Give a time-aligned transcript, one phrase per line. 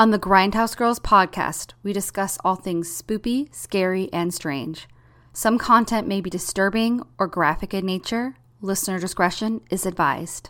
[0.00, 4.88] On the Grindhouse Girls podcast, we discuss all things spoopy, scary, and strange.
[5.34, 8.36] Some content may be disturbing or graphic in nature.
[8.62, 10.48] Listener discretion is advised.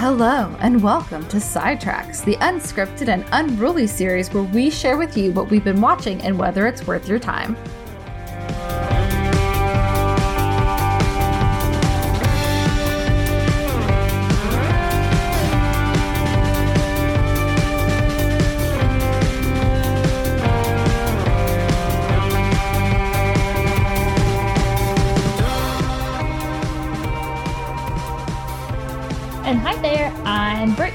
[0.00, 5.30] Hello, and welcome to Sidetracks, the unscripted and unruly series where we share with you
[5.30, 7.54] what we've been watching and whether it's worth your time.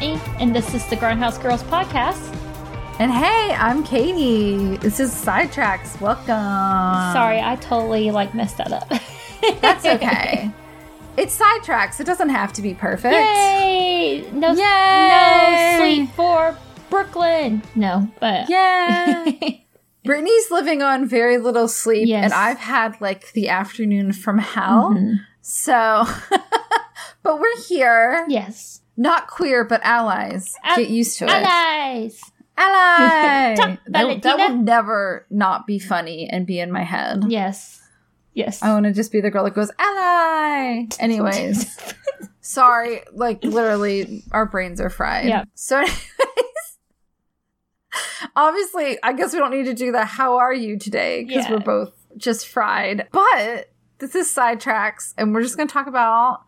[0.06, 2.32] Brittany, and this is the Grindhouse Girls podcast.
[3.00, 4.78] And hey, I'm Katie.
[4.78, 6.00] This is Sidetracks.
[6.00, 6.28] Welcome.
[7.14, 8.88] Sorry, I totally like messed that up.
[9.62, 10.52] That's okay.
[11.18, 12.00] it's Sidetracks.
[12.00, 13.16] It doesn't have to be perfect.
[13.16, 14.30] Yay!
[14.32, 14.60] No, Yay!
[14.60, 16.56] no sleep for
[16.92, 17.64] Brooklyn.
[17.76, 19.26] No, but yeah.
[20.04, 22.26] Brittany's living on very little sleep, Yes.
[22.26, 24.94] and I've had like the afternoon from hell.
[24.94, 25.16] Mhm.
[25.42, 26.06] So,
[27.24, 28.26] but we're here.
[28.30, 30.56] yes, Not queer, but allies.
[30.64, 31.32] Al- Get used to it.
[31.32, 32.22] allies.
[32.58, 33.56] Ally!
[33.58, 37.26] Talk that, that will never not be funny and be in my head.
[37.28, 37.82] Yes,
[38.34, 38.64] yes.
[38.64, 40.86] I want to just be the girl that goes, ally!
[41.00, 41.78] Anyways.
[42.42, 45.28] Sorry, like literally, our brains are fried.
[45.28, 45.44] Yeah.
[45.56, 46.78] So, anyways,
[48.36, 51.52] obviously, I guess we don't need to do the how are you today because Yeah.
[51.54, 53.08] we're both just fried.
[53.12, 56.42] But this is sidetracks, and we're just going to talk about,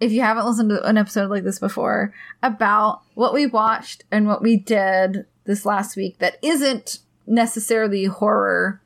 [0.00, 4.26] if you haven't listened to an episode like this before, about what we watched and
[4.26, 8.80] what we did this last week that isn't necessarily horror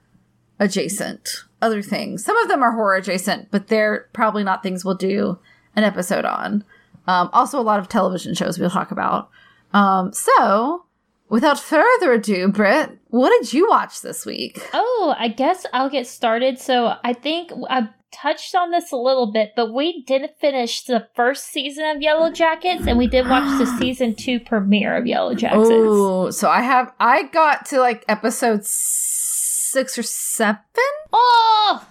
[0.58, 1.44] adjacent.
[1.60, 2.24] Other things.
[2.24, 5.38] Some of them are horror adjacent, but they're probably not things we'll do
[5.76, 6.64] an episode on.
[7.06, 9.30] Um, also, a lot of television shows we'll talk about.
[9.72, 10.84] Um, so,
[11.28, 14.60] without further ado, Britt, what did you watch this week?
[14.72, 16.58] Oh, I guess I'll get started.
[16.58, 21.08] So I think I touched on this a little bit, but we didn't finish the
[21.14, 25.52] first season of Yellowjackets, and we did watch the season two premiere of Yellowjackets.
[25.70, 30.58] Oh, so I have I got to like episode six or seven.
[31.12, 31.84] Oh,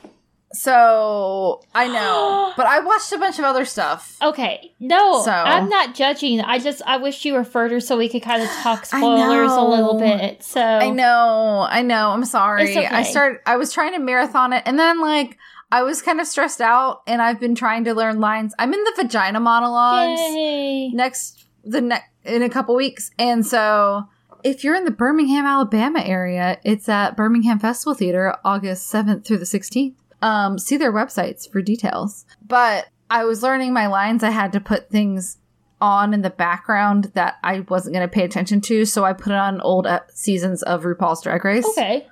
[0.54, 4.18] So I know, but I watched a bunch of other stuff.
[4.22, 4.74] okay.
[4.80, 6.42] No, So- I'm not judging.
[6.42, 9.62] I just I wish you were further so we could kind of talk spoilers a
[9.62, 10.44] little bit.
[10.44, 12.10] So I know, I know.
[12.10, 12.64] I'm sorry.
[12.72, 12.86] Okay.
[12.86, 13.40] I started.
[13.46, 15.38] I was trying to marathon it, and then like
[15.72, 18.54] I was kind of stressed out, and I've been trying to learn lines.
[18.60, 20.90] I'm in the vagina monologues Yay.
[20.90, 24.08] next the next in a couple weeks, and so
[24.44, 29.38] if you're in the Birmingham, Alabama area, it's at Birmingham Festival Theater, August 7th through
[29.38, 29.96] the 16th.
[30.22, 32.26] Um, see their websites for details.
[32.48, 34.24] But I was learning my lines.
[34.24, 35.38] I had to put things
[35.80, 39.34] on in the background that I wasn't going to pay attention to, so I put
[39.34, 41.66] on old uh, seasons of RuPaul's Drag Race.
[41.78, 42.08] Okay.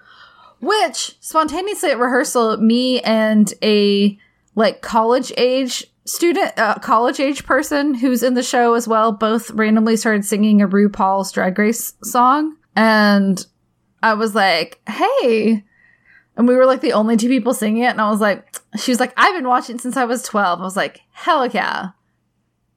[0.61, 4.17] Which spontaneously at rehearsal, me and a
[4.55, 9.51] like college age student, uh, college age person who's in the show as well, both
[9.51, 13.45] randomly started singing a RuPaul's Drag Race song, and
[14.03, 15.63] I was like, "Hey."
[16.39, 17.87] And we were like the only two people singing it.
[17.87, 20.61] And I was like, she was like, I've been watching since I was 12.
[20.61, 21.89] I was like, hell yeah.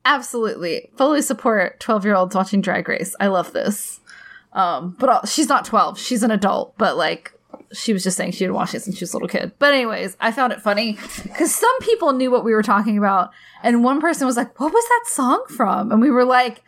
[0.05, 0.91] Absolutely.
[0.97, 3.15] Fully support 12 year olds watching Drag Race.
[3.21, 4.01] I love this.
[4.53, 5.97] Um, but uh, she's not 12.
[5.97, 7.33] She's an adult, but like,
[7.73, 9.53] she was just saying she had watched it since she was a little kid.
[9.59, 13.31] But anyways, I found it funny because some people knew what we were talking about.
[13.63, 15.91] And one person was like, what was that song from?
[15.93, 16.63] And we were like,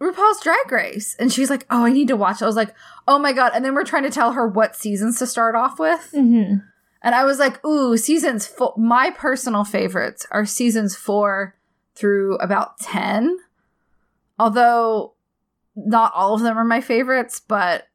[0.00, 1.14] RuPaul's Drag Race.
[1.18, 2.44] And she's like, oh, I need to watch it.
[2.44, 2.74] I was like,
[3.06, 3.52] oh my God.
[3.54, 6.10] And then we're trying to tell her what seasons to start off with.
[6.12, 6.54] hmm
[7.02, 8.74] And I was like, ooh, seasons four.
[8.76, 11.56] My personal favorites are seasons four
[11.94, 13.38] through about 10.
[14.38, 15.14] Although
[15.76, 17.86] not all of them are my favorites, but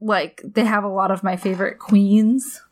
[0.00, 2.62] like they have a lot of my favorite queens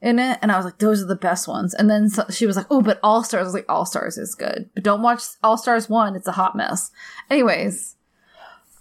[0.00, 0.38] in it.
[0.42, 1.74] And I was like, those are the best ones.
[1.74, 3.42] And then so, she was like, oh, but All Stars.
[3.42, 4.68] I was like, All Stars is good.
[4.74, 6.16] But don't watch All Stars 1.
[6.16, 6.90] It's a hot mess.
[7.30, 7.96] Anyways.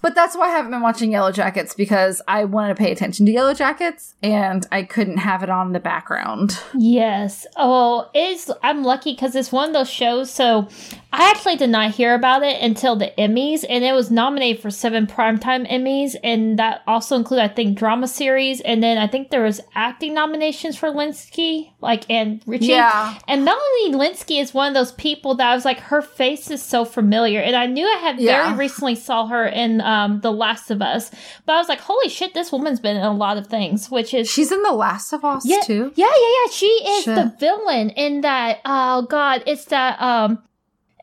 [0.01, 3.31] But that's why I haven't been watching Yellowjackets because I wanted to pay attention to
[3.31, 6.59] Yellowjackets and I couldn't have it on in the background.
[6.75, 7.45] Yes.
[7.55, 10.31] Oh, it's I'm lucky because it's one of those shows.
[10.31, 10.67] So
[11.13, 14.71] I actually did not hear about it until the Emmys, and it was nominated for
[14.71, 19.29] seven primetime Emmys, and that also included, I think, drama series, and then I think
[19.29, 22.67] there was acting nominations for Lynskey, like and Ricci.
[22.67, 23.19] Yeah.
[23.27, 26.63] And Melanie Lynskey is one of those people that I was like, her face is
[26.63, 28.45] so familiar, and I knew I had Yeah.
[28.45, 31.11] very recently saw her in um, The Last of Us.
[31.45, 34.13] But I was like, holy shit, this woman's been in a lot of things, which
[34.13, 35.91] is She's in The Last of Us yeah, too.
[35.95, 36.51] Yeah, yeah, yeah.
[36.51, 37.15] She is Shit.
[37.15, 38.59] the villain in that.
[38.65, 40.01] Oh god, it's that.
[40.01, 40.41] Um,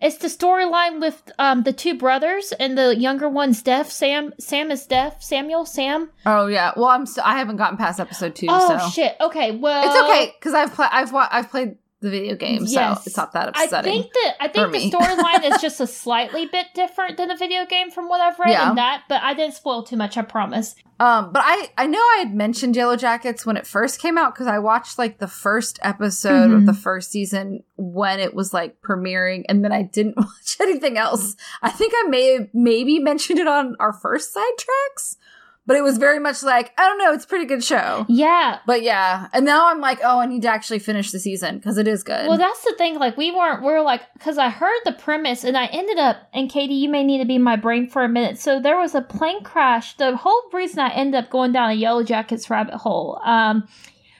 [0.00, 3.90] it's the storyline with um the two brothers and the younger one's deaf.
[3.90, 5.22] Sam, Sam is deaf.
[5.22, 6.10] Samuel, Sam.
[6.24, 6.72] Oh yeah.
[6.76, 7.04] Well, I'm.
[7.04, 9.16] St- I haven't gotten past episode two, Oh so shit.
[9.20, 10.90] Okay, well, it's okay because I've played.
[10.92, 14.02] I've wa- I've played the video game, so it's not that I upsetting.
[14.02, 17.66] think that I think the storyline is just a slightly bit different than the video
[17.66, 18.70] game from what I've read Yeah.
[18.70, 20.16] in that, but I didn't spoil too much.
[20.16, 20.74] I promise.
[21.00, 24.46] Um, but I I know I had mentioned Yellowjackets when it first came out because
[24.48, 26.66] I watched like the first episode of Mhm.
[26.66, 31.36] the first season when it was like premiering, and then I didn't watch anything else.
[31.62, 35.16] I think I may have maybe mentioned it on our first side tracks,
[35.68, 38.06] but it was very much like I don't know, it's a pretty good show.
[38.08, 41.58] Yeah, But yeah, and now I'm like, oh, I need to actually finish the season
[41.58, 42.26] because it is good.
[42.26, 42.98] Well, that's the thing.
[42.98, 46.16] Like, we weren't, we are like, because I heard the premise and I ended up,
[46.32, 48.38] and Katie, you may need to be in my brain for a minute.
[48.38, 49.94] So there was a plane crash.
[49.98, 53.20] The whole reason I ended up going down a Yellowjackets rabbit hole.
[53.22, 53.68] Um,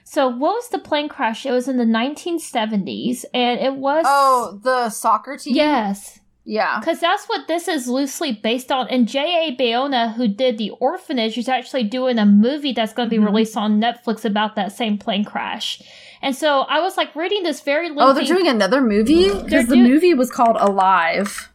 [0.05, 1.47] so what was the plane crash?
[1.47, 4.05] It was in the 1970s and it was.
[4.07, 5.55] oh, the soccer team.
[5.55, 6.21] Yes.
[6.51, 6.81] Yeah.
[6.81, 8.89] Because that's what this is loosely based on.
[8.89, 9.55] And J.A.
[9.55, 13.27] Bayona, who did The Orphanage, is actually doing a movie that's going to be Mhm.
[13.27, 15.83] released on Netflix about that same plane crash.
[16.23, 18.03] And so I was like reading this very lengthy.
[18.03, 21.51] Oh, they're doing another movie because the do- movie was called Alive.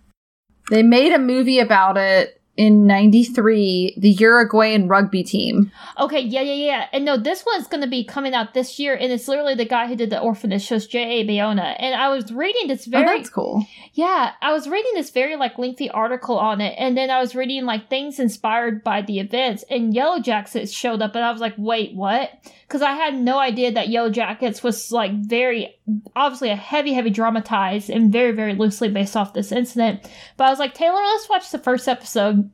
[0.69, 3.95] They made a movie about it in '93.
[3.97, 5.71] The Uruguayan rugby team.
[5.99, 6.87] Okay, yeah, yeah, yeah.
[6.93, 9.65] And no, this one's going to be coming out this year, and it's literally the
[9.65, 11.25] guy who did the orphanage shows J.A.
[11.27, 11.75] Bayona.
[11.79, 13.65] And I was reading this oh, very, that's cool.
[13.93, 17.35] yeah, I was reading this very like lengthy article on it, and then I was
[17.35, 21.55] reading like things inspired by the events, and Yellowjackets showed up, and I was like,
[21.57, 22.31] wait, what?
[22.67, 25.75] Because I had no idea that Yellowjackets was like very,
[26.15, 30.09] obviously a heavy, heavy dramatized and very, very loosely based off this incident.
[30.37, 32.49] But I was like, Taylor, let's watch the first episode.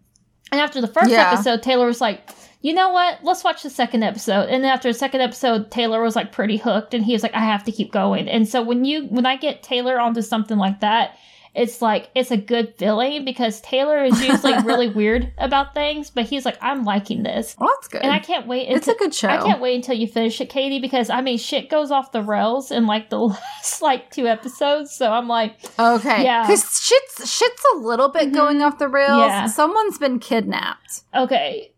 [0.51, 1.31] And after the first Yeah.
[1.31, 2.29] episode, Taylor was like,
[2.61, 3.19] you know what?
[3.23, 4.49] Let's watch the second episode.
[4.49, 7.45] And after the second episode, Taylor was like pretty hooked and he was like, I
[7.45, 8.27] have to keep going.
[8.27, 11.15] And so when you when I get Taylor onto something like that,
[11.59, 16.25] it's like it's a good feeling because Taylor is usually really weird about things, but
[16.25, 17.55] he's like, I'm liking this.
[17.59, 18.01] Well, that's good.
[18.01, 19.27] And I can't wait it's a good show.
[19.27, 22.21] I can't wait until you finish it, Katie, because I mean shit goes off the
[22.23, 24.91] rails in like the last like two episodes.
[24.95, 26.43] So I'm like, Okay, Yeah.
[26.47, 28.33] because shit's shit's a little bit Mhm.
[28.33, 29.19] going off the rails.
[29.19, 29.45] Yeah.
[29.47, 31.73] Someone's been kidnapped, okay.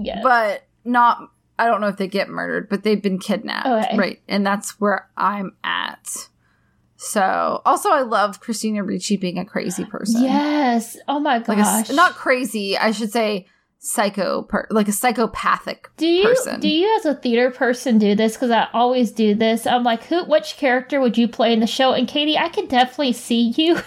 [0.00, 0.20] Yeah.
[0.22, 1.30] but not.
[1.58, 3.96] I don't know if they get murdered, but they've been kidnapped, Okay.
[3.96, 4.20] right?
[4.28, 6.28] And that's where I'm at.
[7.10, 10.22] So, also, I love Christina Ricci being a crazy person.
[10.22, 10.96] yes.
[11.06, 11.90] Oh my like a gosh.
[11.90, 12.76] not crazy.
[12.78, 13.46] I should say
[13.78, 16.58] psycho, per- like a psychopathic Do you person.
[16.60, 18.32] do you as a theater person do this?
[18.34, 19.66] Because I always do this.
[19.66, 20.24] I'm like, who?
[20.24, 21.92] Which character would you play in the show?
[21.92, 23.78] And Katie, I can definitely see you.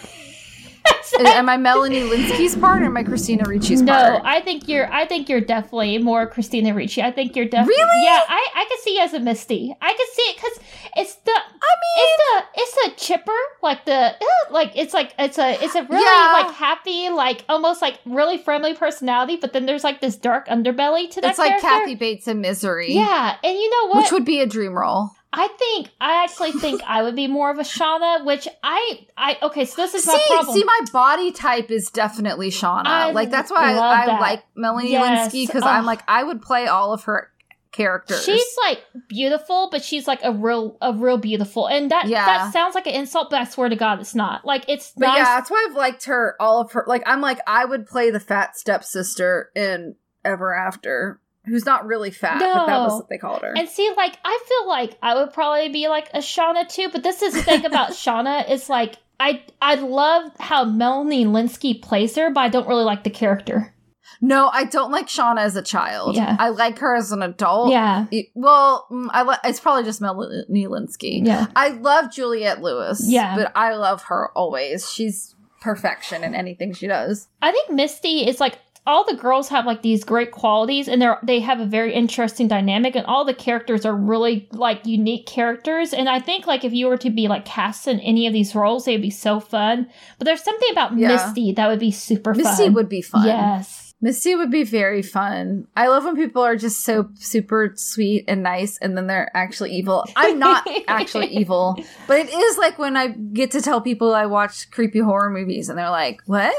[1.19, 4.23] Am I Melanie Lynskey's part or am I Christina Ricci's no, part?
[4.23, 4.91] No, I think you're.
[4.91, 7.01] I think you're definitely more Christina Ricci.
[7.01, 7.75] I think you're definitely.
[7.75, 8.03] Really?
[8.05, 9.75] Yeah, I, I can see you as a Misty.
[9.81, 10.59] I can see it because
[10.97, 11.31] it's the.
[11.31, 13.31] I mean, it's the it's the chipper
[13.63, 14.13] like the uh,
[14.51, 16.43] like it's like it's a it's a really Yeah.
[16.43, 21.09] like happy like almost like really friendly personality, but then there's like this dark underbelly
[21.11, 21.29] to that.
[21.29, 21.67] it's like character.
[21.67, 22.93] Kathy Bates in Misery.
[22.93, 24.03] Yeah, and you know what?
[24.03, 25.11] Which would be a dream role.
[25.33, 29.37] I think I actually think I would be more of a Shauna, which I I
[29.43, 29.65] okay.
[29.65, 30.55] So this is my See, problem.
[30.55, 32.85] see, my body type is definitely Shauna.
[32.87, 35.33] I like that's why I, I like Melanie Yes.
[35.33, 35.69] Lynskey because Ugh.
[35.69, 37.29] I'm like I would play all of her
[37.77, 38.23] characters.
[38.25, 42.25] She's like beautiful, but she's like a real a real beautiful, and that Yeah.
[42.25, 44.43] that sounds like an insult, but I swear to God, it's not.
[44.43, 45.17] Like it's but nice.
[45.19, 46.35] yeah, that's why I've liked her.
[46.39, 51.21] All of her, like I'm like I would play the fat stepsister in Ever After,
[51.45, 53.53] who's not really fat, but that was what they called her.
[53.55, 57.03] And see, like I feel like I would probably be like a Shauna too, but
[57.03, 62.15] this is the thing about Shauna is like I I love how Melanie Lynskey plays
[62.15, 63.73] her, but I don't really like the character.
[64.21, 66.15] No, I don't like Shauna as a child.
[66.15, 66.35] Yeah.
[66.39, 67.71] I like her as an adult.
[67.71, 71.25] yeah, It- well, mm, I li- it's probably just Melanie Lynskey.
[71.25, 71.47] yeah.
[71.55, 73.01] I love Juliette Lewis.
[73.05, 73.35] Yeah.
[73.35, 74.91] But I love her always.
[74.91, 77.27] She's perfection in anything she does.
[77.41, 81.17] I think Misty is like all the girls have like these great qualities and they're
[81.21, 85.91] they have a very interesting dynamic and all the characters are really like unique characters
[85.93, 88.55] and I think like if you were to be like cast in any of these
[88.55, 89.89] roles they'd be so fun.
[90.19, 91.09] But there's something about Yeah.
[91.09, 92.73] Misty that would be super Misty fun.
[92.75, 93.25] would be fun.
[93.25, 93.86] Yes.
[93.99, 95.67] Misty would be very fun.
[95.75, 99.71] I love when people are just so super sweet and nice and then they're actually
[99.71, 100.05] evil.
[100.15, 101.75] I'm not actually evil,
[102.07, 105.67] but it is like when I get to tell people I watch creepy horror movies
[105.69, 106.53] and they're like, "What?"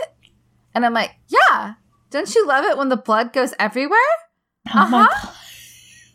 [0.75, 1.75] And I'm like, "Yeah.
[2.11, 3.99] Don't you love it when the blood goes everywhere?"
[4.75, 5.33] Oh Uh-huh.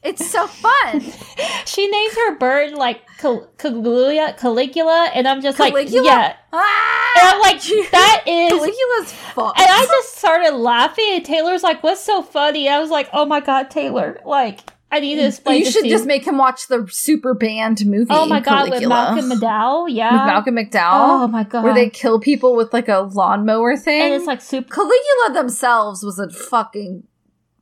[0.03, 1.01] It's so fun.
[1.65, 6.03] she names her bird like Cal- Caligula, Caligula, and I'm just Caligula?
[6.03, 6.35] like, yeah.
[6.51, 7.13] Ah!
[7.19, 8.49] And I'm like, that is.
[8.51, 9.59] Caligula's fucked.
[9.59, 13.25] And I just started laughing, and Taylor's like, "What's so funny?" I was like, "Oh
[13.25, 14.19] my god, Taylor!
[14.25, 14.59] Like,
[14.91, 18.07] I need to explain." you should just make him watch the super band movie.
[18.09, 18.89] Oh my god, with Caligula.
[19.15, 20.11] Malcolm McDowell, yeah.
[20.11, 21.23] With Malcolm McDowell.
[21.23, 24.01] Oh my god, Where they kill people with like a lawnmower thing.
[24.01, 24.69] and it's like super.
[24.73, 27.03] Caligula themselves was a fucking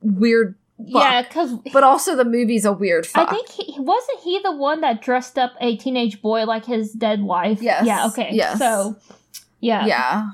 [0.01, 0.55] weird
[0.91, 1.03] fuck.
[1.03, 4.81] Yeah, because But also the movie's a weird I think he wasn't he the one
[4.81, 7.61] that dressed up a teenage boy like his dead wife.
[7.61, 8.07] Yes, Yeah.
[8.07, 8.29] Okay.
[8.31, 8.57] yes.
[8.59, 8.95] So.
[9.59, 9.85] Yeah.
[9.85, 10.29] yeah.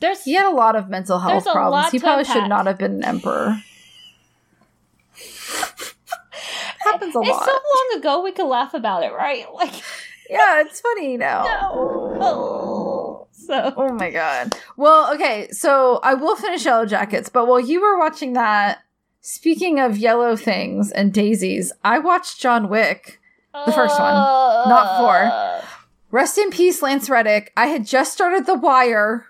[0.00, 0.24] There's.
[0.24, 1.90] He had a lot of mental health problems.
[1.92, 3.56] He probably should not have been an emperor.
[6.80, 7.42] Happens a It's lot.
[7.42, 9.46] It's so long ago we could laugh about it, right?
[9.54, 9.72] Like.
[10.28, 11.44] yeah, it's funny now.
[11.62, 12.18] No.
[12.24, 13.26] Oh.
[13.32, 13.74] So.
[13.76, 14.54] Oh my god.
[14.76, 18.78] Well, okay, so I will finish Yellowjackets, but while you were watching that,
[19.22, 23.20] speaking of yellow things and daisies, I watched John Wick.
[23.66, 25.16] The first one, not four.
[25.16, 25.64] Uh.
[26.10, 27.52] Rest in peace, Lance Reddick.
[27.56, 29.26] I had just started The Wire,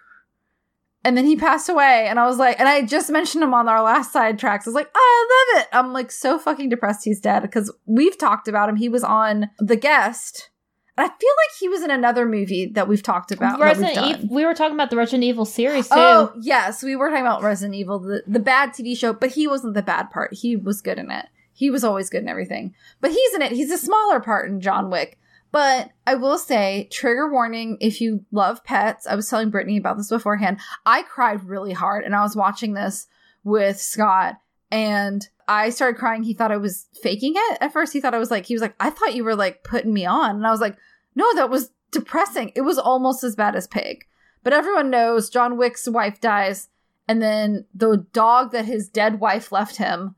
[1.04, 3.68] and then he passed away, and I was like, and I just mentioned him on
[3.68, 4.66] our last side tracks.
[4.66, 5.68] I was like, oh, I love it.
[5.72, 8.76] I'm like so fucking depressed he's dead because we've talked about him.
[8.76, 10.50] He was on The Guest.
[10.98, 13.58] I feel like he was in another movie that we've talked about.
[13.58, 14.20] Resident.
[14.22, 14.34] Evil.
[14.34, 15.94] We were talking about the Resident Evil series too.
[15.96, 16.82] Oh, yes.
[16.82, 19.82] We were talking about Resident Evil, the, the bad TV show, but he wasn't the
[19.82, 20.34] bad part.
[20.34, 21.26] He was good in it.
[21.54, 22.74] He was always good in everything.
[23.00, 23.52] But he's in it.
[23.52, 25.18] He's a smaller part in John Wick.
[25.50, 29.06] But I will say, trigger warning if you love pets.
[29.06, 30.58] I was telling Brittany about this beforehand.
[30.84, 33.06] I cried really hard and I was watching this
[33.44, 34.36] with Scott
[34.70, 36.22] and I started crying.
[36.22, 37.58] He thought I was faking it.
[37.60, 39.62] At first, he thought I was like, he was like, I thought you were like
[39.64, 40.36] putting me on.
[40.36, 40.76] And I was like,
[41.14, 42.52] no, that was depressing.
[42.54, 44.06] It was almost as bad as Pig.
[44.44, 46.68] But everyone knows John Wick's wife dies,
[47.06, 50.16] and then the dog that his dead wife left him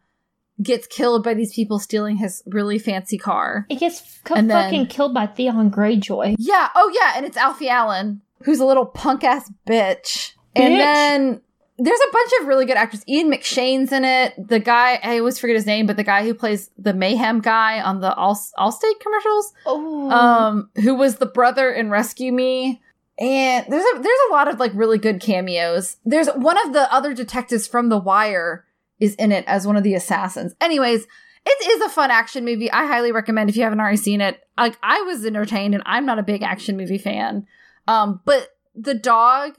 [0.63, 3.67] gets killed by these people stealing his really fancy car.
[3.69, 6.37] It gets co- And then- fucking killed by Theon Greyjoy.
[6.39, 10.33] Yeah, oh yeah, and it's Alfie Allen, who's a little punk ass bitch.
[10.57, 11.41] And then
[11.77, 13.03] there's a bunch of really good actors.
[13.09, 14.35] Ian McShane's in it.
[14.39, 17.81] The guy, I always forget his name, but the guy who plays the Mayhem guy
[17.81, 19.53] on the All Allstate commercials.
[19.67, 20.11] Oh.
[20.11, 22.81] um who was the brother in rescue me
[23.19, 26.93] and there's a there's a lot of like really good cameos there's one of the
[26.93, 28.65] other detectives from the wire
[28.99, 31.07] is in it as one of the assassins anyways
[31.47, 34.41] it is a fun action movie i highly recommend if you haven't already seen it
[34.59, 37.47] like i was entertained and i'm not a big action movie fan
[37.87, 39.55] um but the dog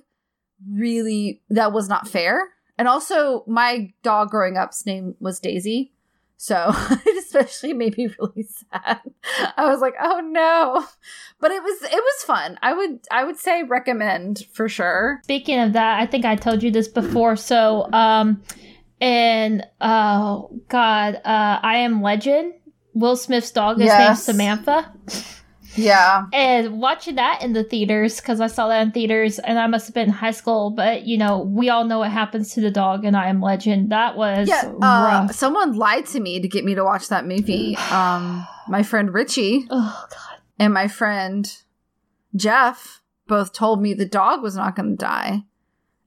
[0.71, 5.93] really that was not fair and also my dog growing up's name was daisy
[6.37, 6.71] so
[7.05, 9.01] it especially made me really sad.
[9.57, 10.85] I was like, "Oh no!"
[11.39, 12.59] But it was it was fun.
[12.61, 15.21] I would I would say recommend for sure.
[15.23, 17.35] Speaking of that, I think I told you this before.
[17.35, 18.43] So, um,
[18.99, 22.53] and oh god, uh, I am Legend.
[22.93, 24.93] Will Smith's dog is named Samantha.
[25.77, 29.67] Yeah, And watching that in the theaters because I saw that in theaters, and I
[29.67, 30.71] must have been in high school.
[30.71, 33.91] But you know, we all know what happens to the dog, and I am Legend.
[33.91, 34.71] That was yeah.
[34.81, 37.75] Uh, someone lied to me to get me to watch that movie.
[37.91, 40.39] Um, my friend Richie Oh god.
[40.59, 41.51] and my friend
[42.35, 45.43] Jeff both told me the dog was not going to die,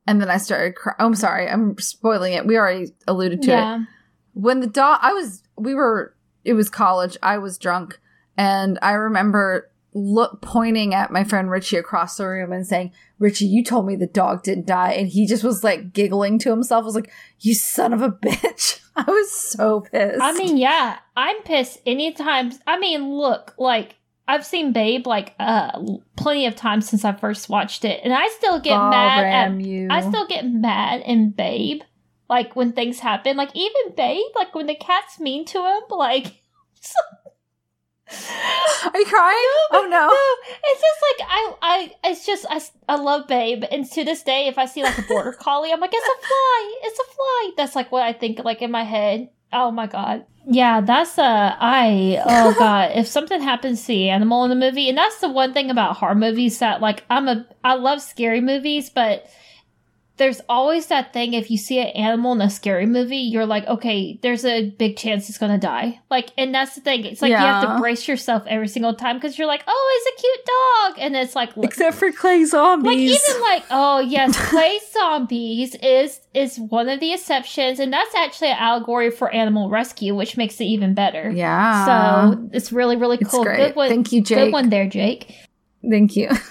[0.06, 0.74] and then I started.
[0.76, 2.46] Cry- oh, I'm sorry, I'm spoiling it.
[2.46, 3.54] We already alluded to it.
[3.54, 3.84] Yeah.
[4.34, 7.98] when the dog i was we were it was college i was drunk
[8.38, 13.46] and i remember look pointing at my friend richie across the room and saying richie
[13.46, 16.82] you told me the dog didn't die and he just was like giggling to himself
[16.82, 20.98] I was like you son of a bitch i was so pissed I mean, yeah,
[21.16, 22.52] I'm pissed anytime.
[22.66, 25.80] I mean, look, like I've seen Babe like uh
[26.16, 29.60] plenty of times since I first watched it, and I still get mad at.
[29.60, 29.88] You.
[29.90, 31.82] I still get mad in Babe,
[32.28, 33.36] like when things happen.
[33.36, 36.42] Like even Babe, like when the cat's mean to him, like.
[38.10, 39.52] are you crying?
[39.72, 40.06] Oh no.
[40.06, 42.60] No, it's just like I, I, it's just I,
[42.92, 45.80] I love Babe, and to this day, if I see like a border collie, I'm
[45.80, 47.50] like, it's a fly, it's a fly.
[47.56, 49.30] That's like what I think, like in my head.
[49.52, 54.44] Oh my god, yeah, that's uh, I, oh god, if something happens to the animal
[54.44, 57.46] in the movie, and that's the one thing about horror movies that like I'm a,
[57.64, 59.26] I love scary movies, but
[60.18, 63.66] there's always that thing if you see an animal in a scary movie, you're like,
[63.66, 66.00] okay, there's a big chance it's gonna die.
[66.10, 67.04] Like, and that's the thing.
[67.04, 70.18] It's like you have to brace yourself every single time because you're like, oh, it's
[70.18, 74.36] a cute dog, and it's like, except for clay zombies like even like, oh yes,
[74.50, 79.70] clay zombies is is one of the exceptions, and that's actually an allegory for animal
[79.70, 81.30] rescue, which makes it even better.
[81.30, 81.86] yeah
[82.32, 83.44] So it's really really cool.
[83.44, 83.68] great.
[83.68, 83.88] Good one.
[83.88, 84.38] Thank you, Jake.
[84.38, 85.34] Good one there, Jake.
[85.90, 86.28] Thank you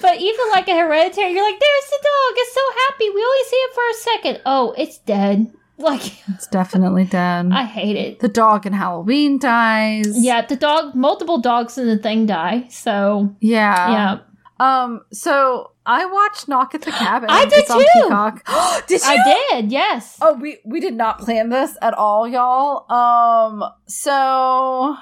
[0.00, 2.34] But even like a hereditary, you're like, there's the dog.
[2.36, 3.10] It's so happy.
[3.10, 4.42] We only see it for a second.
[4.46, 5.52] Oh, it's dead.
[5.78, 7.50] Like, It's definitely dead.
[7.52, 8.20] I hate it.
[8.20, 10.16] the dog in Halloween dies.
[10.16, 12.66] Yeah, the dog, multiple dogs in the thing die.
[12.70, 13.90] So, Yeah.
[13.90, 14.18] yeah.
[14.58, 17.28] Um, so I watched Knock at the Cabin.
[17.30, 17.84] I did It's too.
[18.04, 18.46] Peacock.
[18.86, 19.06] did you?
[19.06, 20.16] I did, yes.
[20.22, 22.90] Oh, we we did not plan this at all, y'all.
[22.90, 24.96] Um, so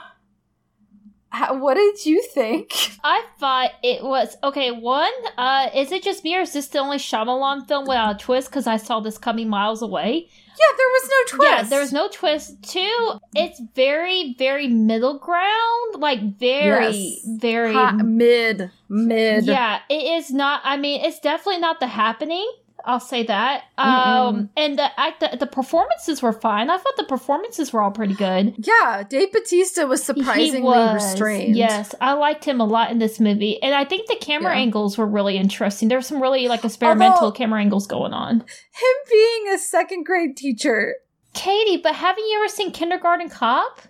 [1.34, 2.72] how, what did you think?
[3.04, 4.70] I thought it was okay.
[4.70, 8.18] One, uh, is it just me or is this the only Shyamalan film without a
[8.18, 8.48] twist?
[8.50, 10.28] Because I saw this coming miles away.
[10.56, 11.50] Yeah, there was no twist.
[11.52, 12.62] Yeah, there was no twist.
[12.62, 15.96] Two, it's very, very middle ground.
[15.98, 17.26] Like very, Yes.
[17.40, 17.72] very.
[17.72, 19.46] Hot, mid mid.
[19.46, 20.60] Yeah, it is not.
[20.64, 22.48] I mean, it's definitely not the happening.
[22.86, 23.64] I'll say that.
[23.78, 26.68] Um, and the act, the, the performances were fine.
[26.70, 28.54] I thought the performances were all pretty good.
[28.64, 31.56] Yeah, Dave Bautista was surprisingly was, restrained.
[31.56, 34.60] Yes, I liked him a lot in this movie, and I think the camera Yeah.
[34.60, 35.88] angles were really interesting.
[35.88, 38.40] There were some really like experimental Although- camera angles going on.
[38.40, 40.94] Him being a second grade teacher.
[41.34, 43.80] Katie, but haven't you ever seen Kindergarten Cop?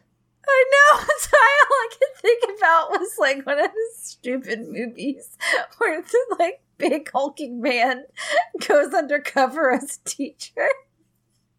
[0.48, 0.98] I know.
[1.06, 1.38] That's all
[1.70, 5.36] I could think about was like one of the stupid movies
[5.78, 8.04] where the like big hulking man
[8.68, 10.68] goes undercover as a teacher.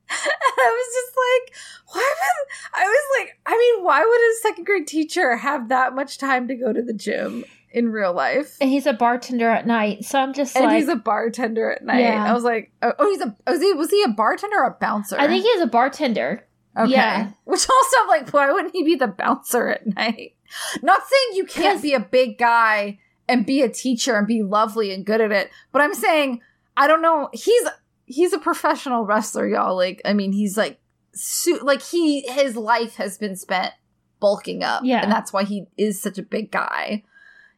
[0.08, 1.56] And I was just like,
[1.94, 5.96] why would I was like, I mean, why would a second grade teacher have that
[5.96, 8.56] much time to go to the gym in real life?
[8.62, 11.84] And he's a bartender at night, so I'm just And like, he's a bartender at
[11.84, 12.02] night.
[12.02, 12.24] Yeah.
[12.24, 14.68] I was like, oh, oh, he's a oh, was he was he a bartender or
[14.68, 15.20] a bouncer?
[15.20, 16.46] I think he's a bartender.
[16.78, 16.92] Okay.
[16.92, 17.32] Yeah.
[17.46, 20.36] Which also, I'm like, why wouldn't he be the bouncer at night?
[20.82, 24.94] Not saying you can't be a big guy and be a teacher and be lovely
[24.94, 26.42] and good at it, but I'm saying,
[26.78, 27.30] I don't know.
[27.34, 27.64] He's
[28.06, 29.76] he's a professional wrestler, y'all.
[29.76, 30.80] Like, I mean, he's like,
[31.14, 33.74] su- like he his life has been spent
[34.20, 35.02] bulking up, Yeah.
[35.02, 37.04] and that's why he is such a big guy.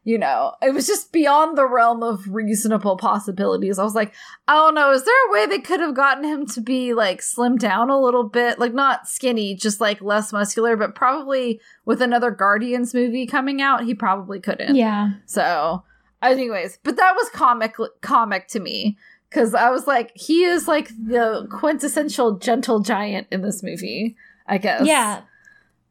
[0.08, 3.78] You know, it was just beyond the realm of reasonable possibilities.
[3.78, 4.14] I was like,
[4.48, 4.90] I don't know.
[4.90, 8.00] Is there a way they could have gotten him to be like slimmed down a
[8.00, 8.58] little bit?
[8.58, 13.84] Like not skinny, just like less muscular, but probably with another Guardians movie coming out,
[13.84, 14.76] he probably couldn't.
[14.76, 15.10] Yeah.
[15.26, 15.84] So,
[16.22, 18.96] anyways, but that was comic comic to me
[19.28, 24.16] because I was like, he is like the quintessential gentle giant in this movie.
[24.46, 24.86] I guess.
[24.86, 25.20] Yeah.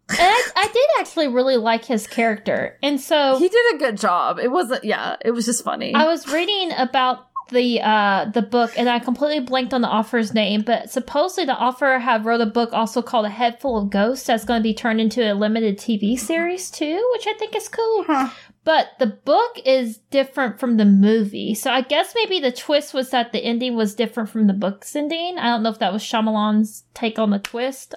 [0.10, 2.78] And I, I did actually really like his character.
[2.82, 4.40] And so He did a good job.
[4.40, 4.84] It wasn't.
[4.84, 5.94] Yeah, it was just funny.
[5.94, 10.34] I was reading about the uh the book and I completely blanked on the author's
[10.34, 13.90] name, but supposedly the author have wrote a book also called A Head Full of
[13.90, 17.56] Ghosts that's going to be turned into a limited TV series too, which I think
[17.56, 18.04] is cool.
[18.06, 18.30] Huh.
[18.64, 21.56] But the book is different from the movie.
[21.56, 24.94] So I guess maybe the twist was that the ending was different from the book's
[24.94, 25.38] ending.
[25.38, 27.96] I don't know if that was Shyamalan's take on the twist.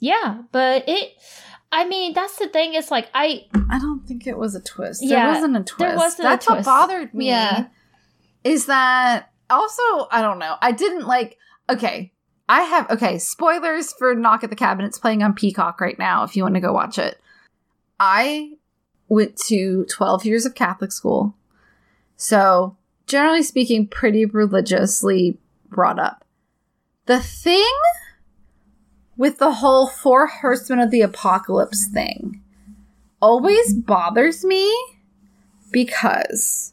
[0.00, 1.12] Yeah, but it
[1.70, 5.02] I mean, that's the thing, it's like I I don't think it was a twist.
[5.04, 5.78] Yeah, there wasn't a twist.
[5.78, 6.66] there wasn't a That's twist.
[6.66, 7.28] what bothered me.
[7.28, 7.66] Yeah.
[8.44, 10.56] Is that also I don't know.
[10.60, 11.36] I didn't like
[11.68, 12.12] okay.
[12.48, 14.86] I have okay, spoilers for Knock at the Cabin.
[14.86, 17.20] It's playing on Peacock right now if you want to go watch it.
[18.00, 18.52] I
[19.08, 21.34] went to 12 years of Catholic school.
[22.16, 26.24] So, generally speaking, pretty religiously brought up.
[27.06, 27.64] The thing
[29.18, 32.40] with the whole four horsemen of the apocalypse thing.
[33.20, 34.74] Always bothers me
[35.72, 36.72] because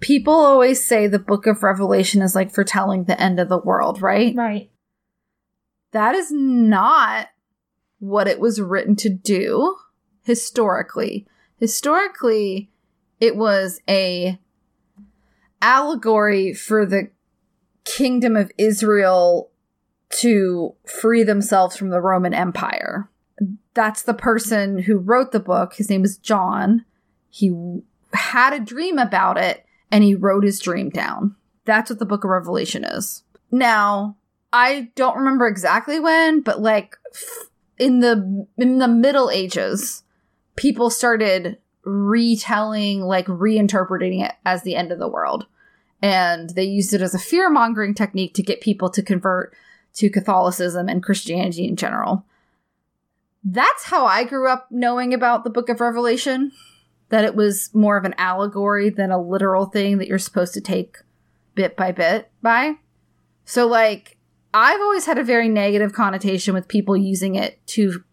[0.00, 4.02] people always say the book of revelation is like foretelling the end of the world
[4.02, 4.34] right?
[4.34, 4.70] Right.
[5.92, 7.28] that is not
[8.00, 9.76] what it was written to do
[10.24, 11.26] historically.
[11.58, 12.70] Historically
[13.20, 14.38] it was a
[15.62, 17.10] allegory for the
[17.84, 19.49] kingdom of israel
[20.10, 23.08] to free themselves from the roman empire.
[23.74, 25.74] That's the person who wrote the book.
[25.74, 26.84] His name is john.
[27.28, 31.36] He had a dream about it and he wrote his dream down.
[31.64, 33.22] That's what the book of revelation is.
[33.50, 34.16] Now
[34.52, 36.96] I don't remember exactly when, but like
[37.78, 40.02] in the in the Middle Ages,
[40.56, 45.46] people started retelling, like reinterpreting it as the end of the world,
[46.02, 49.54] and they used it as a fear mongering technique to get people to convert
[49.94, 52.24] to Catholicism and Christianity in general.
[53.42, 56.52] That's how I grew up knowing about the Book of Revelation.
[57.08, 60.60] That it was more of an allegory than a literal thing that you're supposed to
[60.60, 60.98] take
[61.54, 62.74] bit by bit by.
[63.44, 64.16] So, like,
[64.54, 68.04] I've always had a very negative connotation with people using it to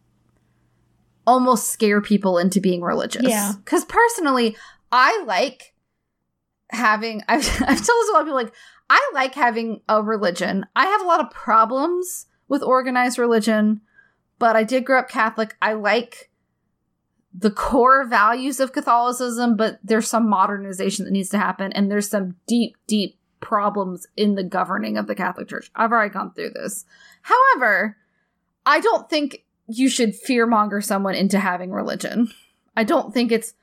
[1.25, 3.23] almost scare people into being religious.
[3.23, 3.53] Yeah.
[3.63, 4.55] Because personally,
[4.91, 5.73] I like
[6.71, 8.53] having, I've, I've told this a lot of people, like,
[8.89, 10.65] I like having a religion.
[10.75, 13.81] I have a lot of problems with organized religion,
[14.39, 15.55] but I did grow up Catholic.
[15.61, 16.29] I like
[17.33, 22.09] the core values of Catholicism, but there's some modernization that needs to happen, and there's
[22.09, 25.69] some deep, deep problems in the governing of the Catholic Church.
[25.75, 26.85] I've already gone through this.
[27.21, 27.97] However,
[28.65, 32.31] I don't think you should fearmonger someone into having religion.
[32.75, 33.53] I don't think it's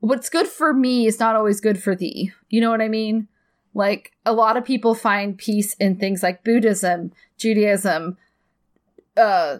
[0.00, 2.32] what's good for me is not always good for thee.
[2.48, 3.28] You know what I mean?
[3.76, 8.16] Like a lot of people find peace in things like Buddhism, Judaism,
[9.16, 9.58] uh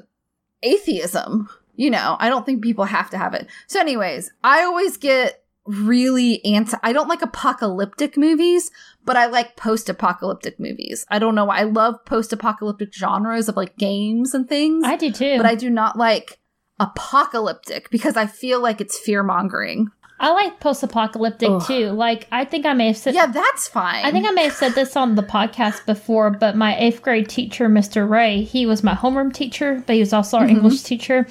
[0.62, 1.48] atheism.
[1.76, 3.46] You know, I don't think people have to have it.
[3.66, 8.70] So anyways, I always get really anti I don't like apocalyptic movies,
[9.04, 11.04] but I like post-apocalyptic movies.
[11.10, 11.58] I don't know why.
[11.58, 14.84] I love post-apocalyptic genres of like games and things.
[14.86, 15.36] I do too.
[15.36, 16.38] but I do not like
[16.80, 19.88] apocalyptic because I feel like it's fear-mongering.
[20.18, 21.90] I like post-apocalyptic too.
[21.90, 24.04] Like I think I may have said Yeah, that's fine.
[24.04, 27.28] I think I may have said this on the podcast before, but my eighth grade
[27.28, 28.08] teacher, Mr.
[28.08, 30.56] Ray, he was my homeroom teacher, but he was also our Mm-hmm.
[30.56, 31.26] English teacher.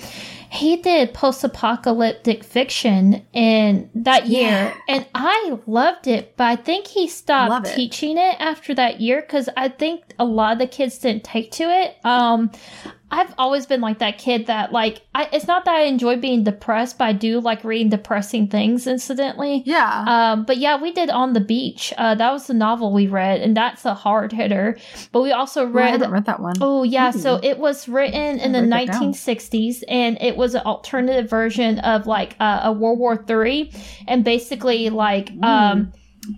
[0.49, 4.73] He did post apocalyptic fiction in that year, Yeah.
[4.87, 7.75] and I loved it, but I think he stopped it.
[7.75, 11.51] teaching it after that year because I think a lot of the kids didn't take
[11.53, 11.97] to it.
[12.05, 12.51] Um,
[13.11, 16.43] I've always been like that kid that like I, it's not that I enjoy being
[16.43, 18.87] depressed, but I do like reading depressing things.
[18.87, 20.03] Incidentally, Yeah.
[20.07, 21.93] um, but yeah, we did On the Beach.
[21.97, 24.77] Uh, that was the novel we read, and that's a hard hitter.
[25.11, 25.91] But we also Oh, I read.
[25.91, 26.55] haven't read that one.
[26.59, 30.61] Oh yeah, so it was written in the write that 1960s, and it was an
[30.65, 33.71] alternative version of like uh, a World War Three,
[34.07, 35.93] and basically like um,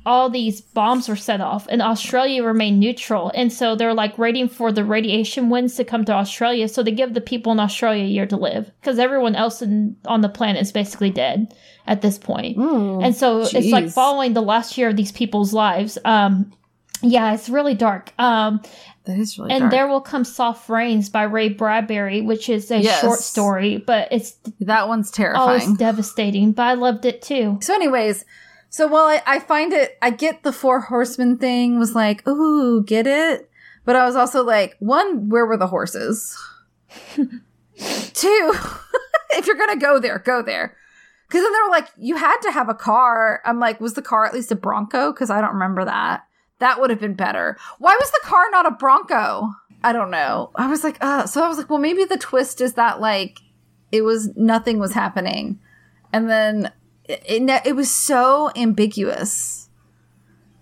[0.05, 4.49] all these bombs were set off, and Australia remained neutral, and so they're like waiting
[4.49, 8.03] for the radiation winds to come to Australia, so they give the people in Australia
[8.03, 11.53] a year to live, because everyone else in, on the planet is basically dead
[11.85, 12.57] at this point.
[12.57, 12.99] Ooh.
[12.99, 15.97] And so it's like following the last year of these people's lives.
[16.03, 16.51] Um,
[17.01, 18.11] yeah, it's really dark.
[18.19, 18.61] Um,
[19.07, 19.71] that is really and dark.
[19.71, 23.01] There Will Come Soft Rains by Ray Bradbury, which is a Yes.
[23.01, 25.49] short story, but it's that one's terrifying.
[25.49, 26.51] oh, it's devastating.
[26.51, 27.57] But I loved it too.
[27.61, 28.23] So, anyways,
[28.69, 32.83] so while I, I find it, I get the four horsemen thing was like, ooh,
[32.83, 33.49] get it?
[33.85, 36.37] But I was also like, one, where were the horses?
[37.15, 37.33] Two,
[39.31, 40.75] if you're gonna go there, go there.
[41.27, 43.41] Because then they were like, you had to have a car.
[43.45, 45.11] I'm like, was the car at least a Bronco?
[45.11, 46.23] Because I don't remember that.
[46.59, 47.57] That would have been better.
[47.77, 49.53] Why was the car not a Bronco?
[49.83, 50.51] I don't know.
[50.55, 53.39] I was like, uh, so I was like, well, maybe the twist is that like
[53.91, 55.59] it was nothing was happening,
[56.11, 56.71] and then
[57.05, 59.66] it, it, it was so ambiguous.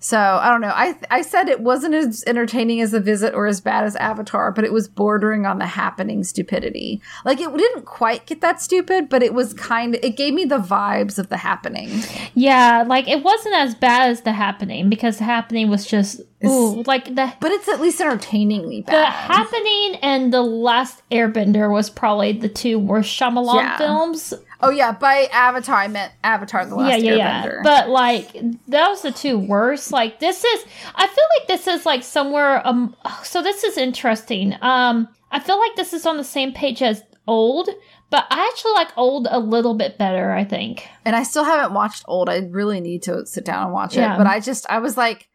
[0.06, 0.72] So I don't know.
[0.76, 4.52] I I said it wasn't as entertaining as the visit or as bad as Avatar,
[4.52, 7.02] but it was bordering on the happening stupidity.
[7.26, 10.46] Like it didn't quite get that stupid, but it was kind of it gave me
[10.46, 11.90] the vibes of the happening.
[12.36, 16.84] Yeah, like it wasn't as bad as the happening because the happening was just ooh,
[16.86, 18.94] like the But it's at least entertainingly bad.
[19.02, 23.78] the happening and the last Airbender was probably the two worst Shyamalan Yeah.
[23.78, 24.36] films.
[24.66, 27.54] Oh yeah, by Avatar I meant Avatar: The Last yeah, yeah, Airbender.
[27.56, 27.62] yeah.
[27.64, 28.36] But like
[28.68, 29.92] those the two worst.
[29.92, 32.66] Like this is, I feel like this is like somewhere.
[32.68, 34.56] Um, so this is interesting.
[34.62, 37.70] Um, I feel like this is on the same page as old,
[38.10, 40.32] but I actually like old a little bit better.
[40.32, 40.88] I think.
[41.06, 42.30] and I still haven't watched Old.
[42.30, 44.16] I really need to sit down and watch Yeah.
[44.16, 44.18] it.
[44.18, 45.28] But I just I was like,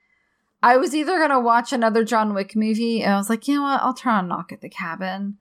[0.62, 3.62] I was either gonna watch another John Wick movie, and I was like, you know
[3.62, 5.38] what, I'll try and knock at the cabin.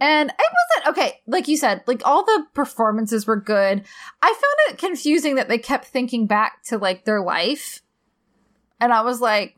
[0.00, 3.84] And it wasn't okay, like you said, like all the performances were good.
[4.22, 7.82] I found it confusing that they kept thinking back to like their life.
[8.80, 9.56] And I was like,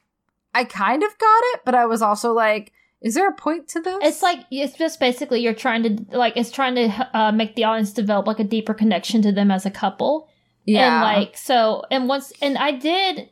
[0.52, 3.80] I kind of got it, but I was also like, is there a point to
[3.80, 3.98] this?
[4.02, 7.64] It's like it's just basically you're trying to like it's trying to uh, make the
[7.64, 10.28] audience develop like a deeper connection to them as a couple.
[10.64, 13.28] yeah, And like so and once and I did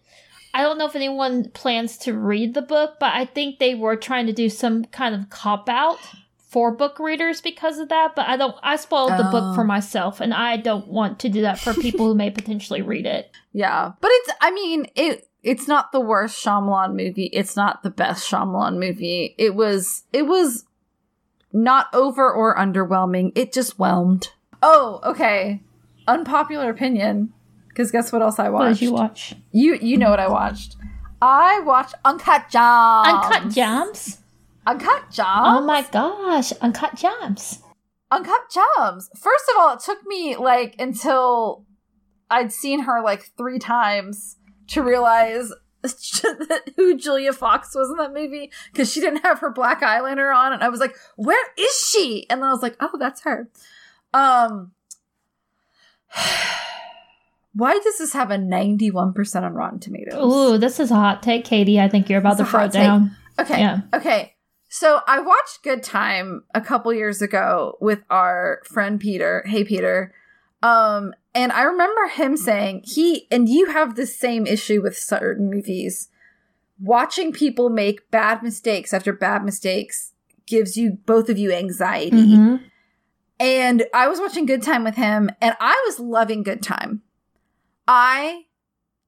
[0.52, 3.94] I don't know if anyone plans to read the book, but I think they were
[3.94, 5.98] trying to do some kind of cop out
[6.50, 8.14] for book readers because of that.
[8.16, 9.54] But I don't I spoiled the book Oh.
[9.54, 13.06] for myself and I don't want to do that for people who may potentially read
[13.06, 13.30] it.
[13.52, 17.30] Yeah, but it's I mean it it's not the worst Shyamalan movie.
[17.32, 19.34] It's not the best Shyamalan movie.
[19.38, 20.64] It was it was
[21.52, 23.32] not over or underwhelming.
[23.34, 24.28] It just whelmed.
[24.62, 25.62] Oh, okay.
[26.06, 27.32] Unpopular opinion.
[27.68, 28.62] Because guess what else I watched?
[28.64, 29.34] What did you watch?
[29.52, 30.76] You you know what I watched.
[31.22, 33.06] I watched Uncut Gems.
[33.08, 34.19] Uncut Gems?
[34.66, 35.48] Uncut Jobs?
[35.48, 37.60] Oh my gosh, Uncut Jobs.
[38.10, 39.08] Uncut Jobs.
[39.16, 41.64] First of all, it took me like until
[42.30, 44.36] I'd seen her like three times
[44.68, 45.52] to realize
[46.76, 50.52] who Julia Fox was in that movie because she didn't have her black eyeliner on,
[50.52, 53.48] and I was like, "Where is she?" And then I was like, "Oh, that's her."
[54.12, 54.72] Um,
[57.54, 60.22] why does this have a ninety-one percent on Rotten Tomatoes?
[60.22, 61.80] Ooh, this is a hot take, Katie.
[61.80, 62.82] I think you're about to throw hot it take.
[62.82, 63.16] down.
[63.38, 63.60] Okay.
[63.60, 63.80] Yeah.
[63.94, 64.34] Okay.
[64.72, 69.42] So I watched Good Time a couple years ago with our friend Peter.
[69.46, 70.14] Hey Peter.
[70.62, 75.50] Um and I remember him saying he and you have the same issue with certain
[75.50, 76.08] movies
[76.78, 80.12] watching people make bad mistakes after bad mistakes
[80.46, 82.36] gives you both of you anxiety.
[82.36, 82.62] Mhm.
[83.40, 87.02] And I was watching Good Time with him and I was loving Good Time.
[87.88, 88.44] I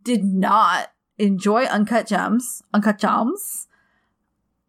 [0.03, 3.69] did not enjoy Uncut Gems, Uncut Gems.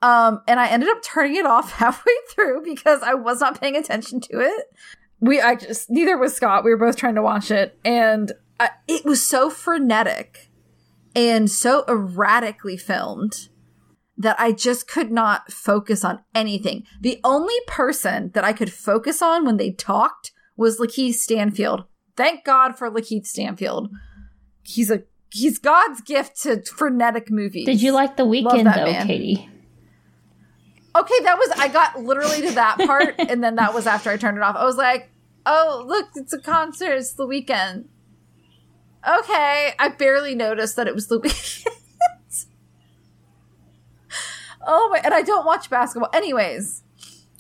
[0.03, 3.77] Um, and I ended up turning it off halfway through because I was not paying
[3.77, 4.65] attention to it.
[5.21, 6.65] We, I just, neither was Scott.
[6.65, 7.79] We were both trying to watch it.
[7.85, 10.51] And I, it was so frenetic
[11.15, 13.47] and so erratically filmed
[14.17, 16.83] that I just could not focus on anything.
[16.99, 21.85] The only person that I could focus on when they talked was Lakeith Stanfield.
[22.17, 23.89] Thank God for Lakeith Stanfield.
[24.61, 27.65] He's a he's God's gift to frenetic movies.
[27.65, 29.07] Did you like the Weeknd though, man.
[29.07, 29.49] Katie?
[30.95, 34.17] Okay, that was I got literally to that part, and then that was after I
[34.17, 34.55] turned it off.
[34.55, 35.09] I was like,
[35.45, 36.91] "Oh, look, it's a concert.
[36.93, 37.85] It's the Weeknd."
[39.05, 42.45] Okay, I barely noticed that it was the Weeknd.
[44.65, 44.99] oh my!
[45.03, 46.83] And I don't watch basketball, anyways.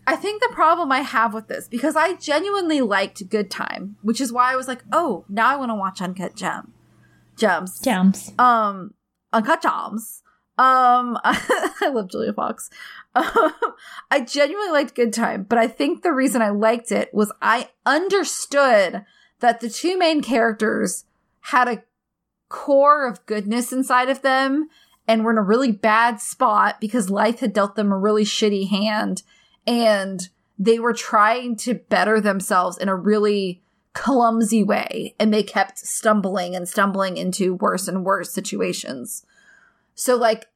[0.05, 4.19] I think the problem I have with this because I genuinely liked Good Time, which
[4.19, 6.73] is why I was like, "Oh, now I want to watch Uncut Gem,
[7.37, 8.93] Gems, Gems, um
[9.31, 10.21] uncut gems
[10.59, 12.69] um i love julia fox
[13.15, 17.69] i genuinely liked good time but i think the reason i liked it was i
[17.85, 19.05] understood
[19.39, 21.05] that the two main characters
[21.41, 21.83] had a
[22.49, 24.67] core of goodness inside of them
[25.07, 28.69] and were in a really bad spot because life had dealt them a really shitty
[28.69, 29.23] hand
[29.67, 33.61] and they were trying to better themselves in a really
[33.93, 39.25] clumsy way and they kept stumbling and stumbling into worse and worse situations.
[39.95, 40.47] So like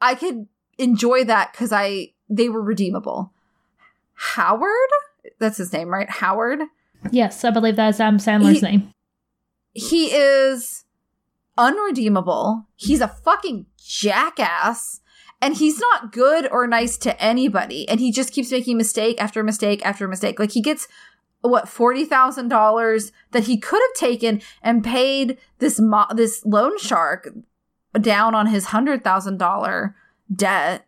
[0.00, 0.46] I could
[0.80, 3.32] enjoy that cuz I they were redeemable.
[4.14, 4.90] Howard,
[5.38, 6.08] that's his name, right?
[6.10, 6.60] Howard.
[7.10, 8.92] Yes, I believe that is Adam Sandler's He- name.
[9.72, 10.84] He is
[11.56, 12.66] unredeemable.
[12.76, 15.00] He's a fucking jackass.
[15.42, 17.88] And he's not good or nice to anybody.
[17.88, 20.38] And he just keeps making mistake after mistake after mistake.
[20.38, 20.86] Like he gets
[21.40, 26.78] what forty thousand dollars that he could have taken and paid this mo- this loan
[26.78, 27.30] shark
[27.98, 29.96] down on his hundred thousand dollar
[30.34, 30.86] debt.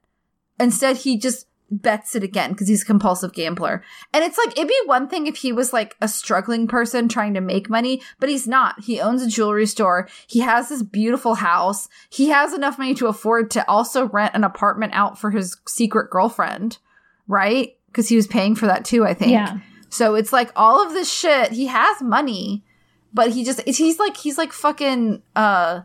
[0.58, 3.82] Instead, he just bets it again because he's a compulsive gambler.
[4.12, 7.34] And it's like it'd be one thing if he was like a struggling person trying
[7.34, 8.84] to make money, but he's not.
[8.84, 10.08] He owns a jewelry store.
[10.26, 11.88] He has this beautiful house.
[12.10, 16.10] He has enough money to afford to also rent an apartment out for his secret
[16.10, 16.78] girlfriend,
[17.26, 17.76] right?
[17.86, 19.32] Because he was paying for that too, I think.
[19.32, 19.58] Yeah.
[19.88, 21.52] So it's like all of this shit.
[21.52, 22.64] He has money,
[23.14, 25.82] but he just he's like he's like fucking uh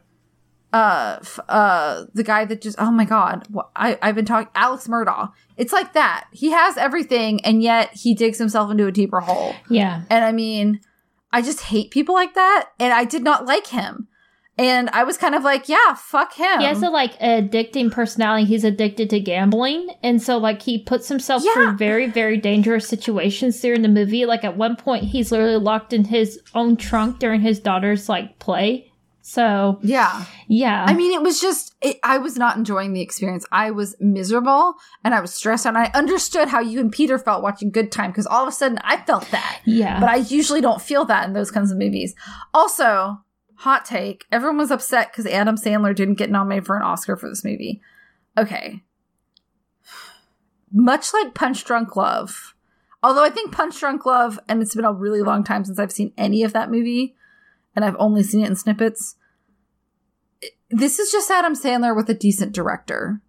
[0.73, 4.49] uh f- uh the guy that just oh my god what, I I've been talking
[4.53, 5.31] Alex Murdaugh.
[5.55, 6.25] It's like that.
[6.31, 9.55] He has everything and yet he digs himself into a deeper hole.
[9.69, 10.03] Yeah.
[10.09, 10.81] And I mean,
[11.31, 14.07] I just hate people like that and I did not like him.
[14.59, 16.59] And I was kind of like, yeah, fuck him.
[16.61, 18.43] He has a like addicting personality.
[18.45, 21.53] He's addicted to gambling, and so like he puts himself Yeah.
[21.53, 24.25] through very very dangerous situations during the movie.
[24.25, 28.39] Like at one point, he's literally locked in his own trunk during his daughter's like
[28.39, 28.91] play.
[29.29, 30.23] So yeah.
[30.47, 33.45] yeah, I mean, it was just, it, I was not enjoying the experience.
[33.51, 37.43] I was miserable and I was stressed and I understood how you and Peter felt
[37.43, 39.59] watching Good Time because all of a sudden I felt that.
[39.65, 42.15] yeah, But I usually don't feel that in those kinds of movies.
[42.53, 43.21] Also,
[43.55, 47.27] hot take everyone was upset because Adam Sandler didn't get nominated for an Oscar for
[47.27, 47.81] this movie.
[48.37, 48.81] Okay.
[50.71, 52.55] Much like Punch Drunk Love,
[53.03, 55.91] although I think Punch Drunk Love, and it's been a really long time since I've
[55.91, 57.16] seen any of that movie,
[57.77, 59.15] and I've only seen it in snippets.
[60.71, 63.21] This is just Adam Sandler with a decent director.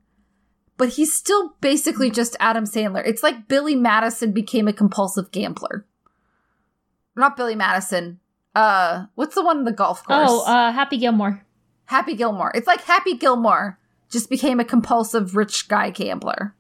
[0.79, 3.07] But he's still basically just Adam Sandler.
[3.07, 5.85] It's like Billy Madison became a compulsive gambler.
[7.15, 8.21] Not Billy Madison.
[8.55, 10.31] Uh, what's the one in the golf course?
[10.31, 11.45] oh, uh, Happy Gilmore.
[11.85, 12.51] Happy Gilmore.
[12.55, 13.79] It's like Happy Gilmore
[14.11, 16.55] just became a compulsive rich guy gambler.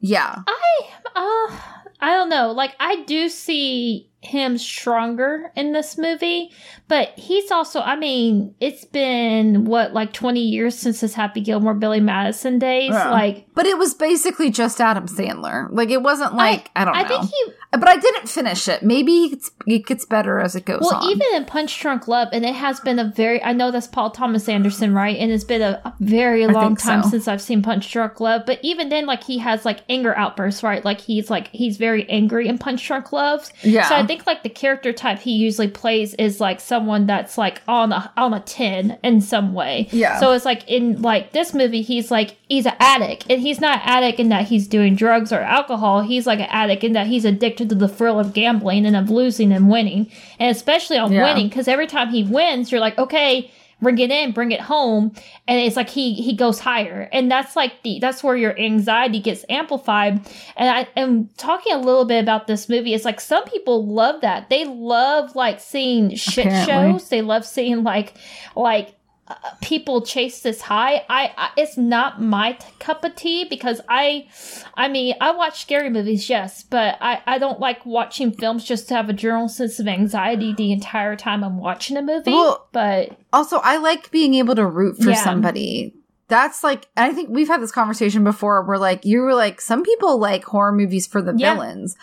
[0.00, 0.42] Yeah.
[0.44, 1.56] I uh
[2.00, 2.50] I don't know.
[2.50, 6.50] Like I do see him stronger in this movie,
[6.88, 11.74] but he's also I mean, it's been what like 20 years since his Happy Gilmore
[11.74, 12.90] Billy Madison days.
[12.90, 13.10] Yeah.
[13.10, 15.68] Like But it was basically just Adam Sandler.
[15.70, 17.00] Like it wasn't like I, don't know.
[17.00, 18.82] I think he but I didn't finish it.
[18.82, 21.10] Maybe it's, it gets better as it goes well, on.
[21.10, 24.10] even in Punch Drunk Love, and it has been a very, I know that's Paul
[24.10, 25.16] Thomas Anderson, right?
[25.16, 27.10] And it's been a, a very long time so.
[27.10, 28.42] since I've seen Punch Drunk Love.
[28.46, 30.84] But even then, like, he has, like, anger outbursts, right?
[30.84, 33.50] Like, he's, like, he's very angry in Punch Drunk Love.
[33.62, 33.88] yeah.
[33.88, 37.62] So I think, like, the character type he usually plays is, like, someone that's, like,
[37.68, 39.88] on a, on a 10 in some way.
[39.90, 40.18] Yeah.
[40.20, 43.26] So it's, like, in, like, this movie, he's, like, he's an addict.
[43.28, 46.02] And he's not addict in that he's doing drugs or alcohol.
[46.02, 49.10] He's, like, an addict in that he's addicted to the thrill of gambling and of
[49.10, 50.10] losing and winning.
[50.38, 51.24] And especially on Yeah.
[51.24, 53.50] winning, because every time he wins, you're like, okay,
[53.82, 55.12] bring it in, bring it home,
[55.46, 59.20] and it's like he he goes higher, and that's like the that's where your anxiety
[59.20, 60.18] gets amplified.
[60.56, 62.94] And I am talking a little bit about this movie.
[62.94, 64.48] It's like some people love that.
[64.48, 66.92] They love like seeing shit Apparently.
[66.98, 67.08] shows.
[67.10, 68.14] They love seeing like
[68.56, 68.94] like
[69.28, 71.04] uh, people chase this high.
[71.08, 74.28] I, I it's not my t- cup of tea because I,
[74.74, 78.88] I mean, I watch scary movies, yes, but I I don't like watching films just
[78.88, 82.30] to have a general sense of anxiety the entire time I'm watching a movie.
[82.32, 85.24] Well, but Also, I like being able to root for Yeah.
[85.24, 85.94] somebody.
[86.28, 89.84] That's like, I think we've had this conversation before where like, you were like, some
[89.84, 91.54] people like horror movies for the Yeah.
[91.54, 91.96] villains.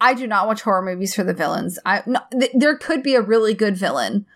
[0.00, 1.78] I do not watch horror movies for the villains.
[1.86, 4.26] I, no, th- there could be a really good villain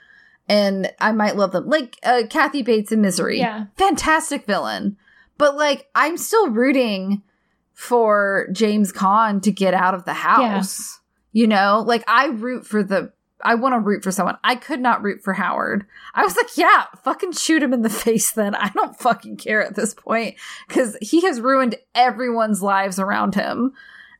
[0.50, 1.68] and I might love them.
[1.68, 3.38] Like, uh, Kathy Bates in Misery.
[3.38, 3.66] Yeah.
[3.76, 4.96] Fantastic villain.
[5.38, 7.22] But like, I'm still rooting
[7.72, 10.98] for James Caan to get out of the house.
[11.32, 14.38] You know, like I root for the I want to root for someone.
[14.42, 15.86] I could not root for Howard.
[16.14, 18.56] I was like, yeah, fucking shoot him in the face then.
[18.56, 20.34] I don't fucking care at this point
[20.66, 23.72] because he has ruined everyone's lives around him.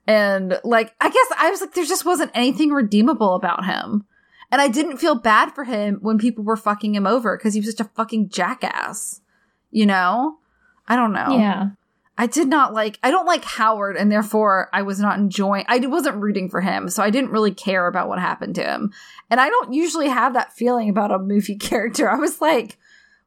[0.07, 4.07] And like, I guess I was like, there just wasn't anything redeemable about him.
[4.53, 7.61] And I didn't feel bad for him when people were fucking him over because he
[7.61, 9.21] was such a fucking jackass.
[9.71, 10.39] You know?
[10.89, 11.37] I don't know.
[11.39, 11.71] yeah,
[12.21, 15.79] I did not like I don't like Howard and therefore I was not enjoying I
[15.79, 18.93] wasn't rooting for him so I didn't really care about what happened to him.
[19.31, 22.11] And I don't usually have that feeling about a movie character.
[22.11, 22.77] I was like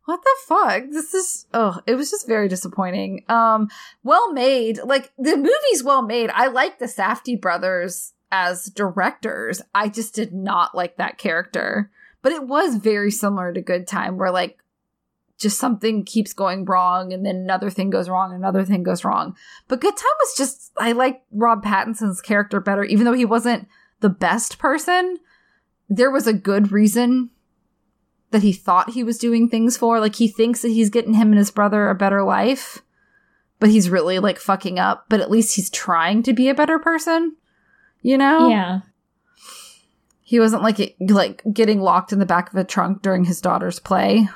[0.06, 0.84] what the fuck?
[0.92, 3.24] This is oh, it was just very disappointing.
[3.30, 3.70] Um
[4.04, 4.78] well made.
[4.84, 6.30] Like the movie's well made.
[6.30, 9.62] I like the Safdie brothers as directors.
[9.76, 11.92] I just did not like that character.
[12.24, 14.58] But it was very similar to Good Time where like
[15.38, 19.36] just something keeps going wrong and then another thing goes wrong another thing goes wrong
[19.68, 23.68] but good time was just i like rob pattinson's character better even though he wasn't
[24.00, 25.18] the best person
[25.90, 27.32] there was a good reason
[28.30, 31.30] that he thought he was doing things for like he thinks that he's getting him
[31.30, 32.84] and his brother a better life
[33.60, 36.78] but he's really like fucking up but at least he's trying to be a better
[36.78, 37.36] person
[38.04, 38.82] you know yeah,
[40.22, 43.80] he wasn't like like getting locked in the back of a trunk during his daughter's
[43.80, 44.28] play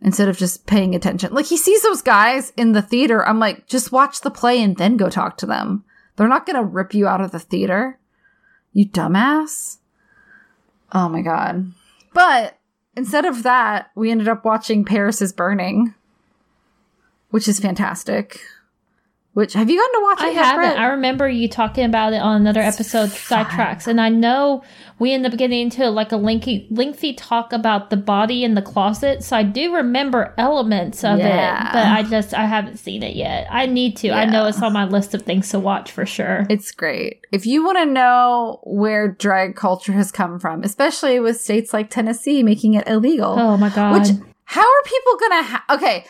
[0.00, 1.32] instead of just paying attention.
[1.32, 3.26] Like he sees those guys in the theater.
[3.26, 5.84] I'm like, just watch the play and then go talk to them.
[6.16, 7.98] They're not going to rip you out of the theater.
[8.72, 9.78] You dumbass.
[10.92, 11.72] Oh my god.
[12.12, 12.58] But
[12.96, 15.94] instead of that, we ended up watching Paris is Burning,
[17.30, 18.40] which is fantastic.
[19.38, 20.80] Which have you gotten to watch it I haven't.
[20.80, 24.64] I remember you talking about it on another episode, Sidetracks, and I know
[24.98, 28.62] we end up getting into like a lengthy, lengthy talk about the body in the
[28.62, 29.22] closet.
[29.22, 31.68] So I do remember elements of Yeah.
[31.68, 33.46] it, but I just I haven't seen it yet.
[33.48, 34.10] I need to.
[34.10, 36.44] I know it's on my list of things to watch for sure.
[36.50, 37.20] It's great.
[37.30, 41.90] If you want to know where drag culture has come from, especially with states like
[41.90, 44.00] Tennessee making it illegal, oh my god!
[44.00, 44.08] which
[44.46, 45.42] how are people gonna?
[45.44, 46.06] Ha- okay,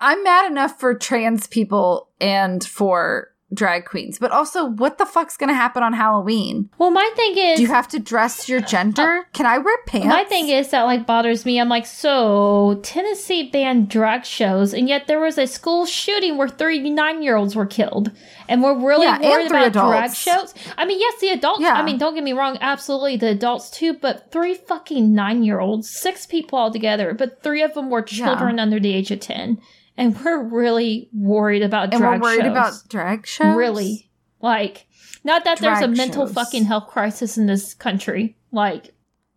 [0.00, 5.36] I'm mad enough for trans people and for drag queens, but also what the fuck's
[5.36, 6.70] gonna happen on Halloween?
[6.78, 9.18] well, my thing is, Do you have to dress your gender?
[9.18, 10.06] Uh, Can I wear pants?
[10.06, 11.60] My thing is that like bothers me.
[11.60, 16.48] I'm like, so Tennessee banned drag shows, and yet there was a school shooting where
[16.48, 18.10] 39 year olds were killed,
[18.48, 20.54] and we're really Yeah, worried about drag shows.
[20.78, 21.60] I mean, yes, the adults.
[21.62, 21.72] Yeah.
[21.74, 25.60] I mean, don't get me wrong, absolutely the adults too, but three fucking nine year
[25.60, 29.58] olds, six people altogether, but three of them were children under the age of 10,
[30.00, 32.50] and we're really worried about and drag we're worried shows.
[32.50, 33.56] about drag shows.
[33.56, 34.10] really
[34.40, 34.86] like.
[35.22, 36.34] Not that there's a Drag mental shows.
[36.34, 38.38] fucking health crisis in this country.
[38.50, 38.94] Like,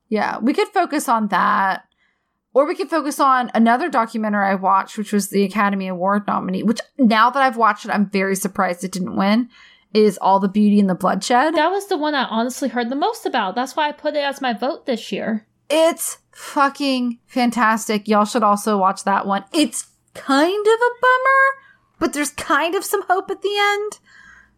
[0.08, 1.84] Yeah, we could focus on that.
[2.54, 6.64] Or we could focus on another documentary I watched, which was the Academy Award nominee,
[6.64, 9.50] which now that I've watched it, I'm very surprised it didn't win,
[9.94, 11.56] is All the Beauty and the Bloodshed.
[11.56, 13.56] That was the one I honestly heard the most about.
[13.56, 15.48] That's why I put it as my vote this year.
[15.70, 18.08] It's fucking fantastic.
[18.08, 19.46] Y'all should also watch that one.
[19.52, 21.64] It's kind of a bummer,
[22.00, 24.00] but there's kind of some hope at the end.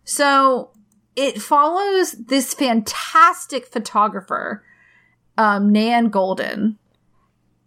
[0.03, 0.71] So
[1.15, 4.63] it follows this fantastic photographer,
[5.37, 6.77] um, Nan Goldin.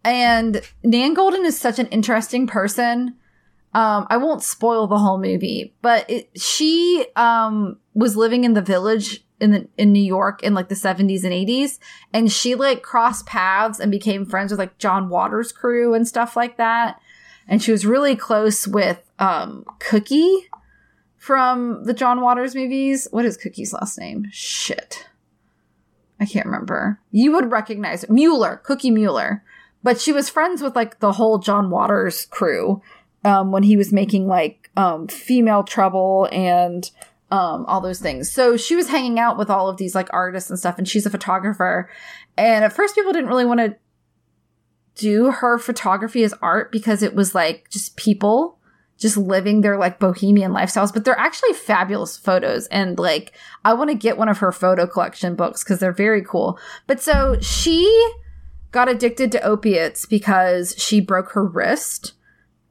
[0.04, 3.16] And Nan Goldin is such an interesting person.
[3.74, 8.62] Um, I won't spoil the whole movie, but it, she um, was living in the
[8.62, 11.78] village in the in New York in like the 70s and 80s,
[12.12, 16.36] and she like crossed paths and became friends with like John Waters' crew and stuff
[16.36, 16.98] like that.
[17.48, 20.48] And she was really close with um, Cookie
[21.16, 23.08] from the John Waters movies.
[23.10, 24.26] What is Cookie's last name?
[24.30, 25.08] Shit.
[26.20, 27.00] I can't remember.
[27.10, 28.08] You would recognize.
[28.08, 29.42] Mueller, Cookie Mueller.
[29.82, 32.82] But she was friends with like the whole John Waters crew
[33.24, 36.90] um, when he was making like um, female trouble and
[37.30, 38.30] um, all those things.
[38.30, 41.06] So she was hanging out with all of these like artists and stuff, and she's
[41.06, 41.88] a photographer.
[42.36, 43.76] And at first, people didn't really want to
[44.98, 48.58] do her photography as art because it was like just people
[48.98, 52.66] just living their like bohemian lifestyles, but they're actually fabulous photos.
[52.66, 53.32] And like,
[53.64, 56.58] I want to get one of her photo collection books because they're very cool.
[56.88, 57.86] But so she
[58.72, 62.14] got addicted to opiates because she broke her wrist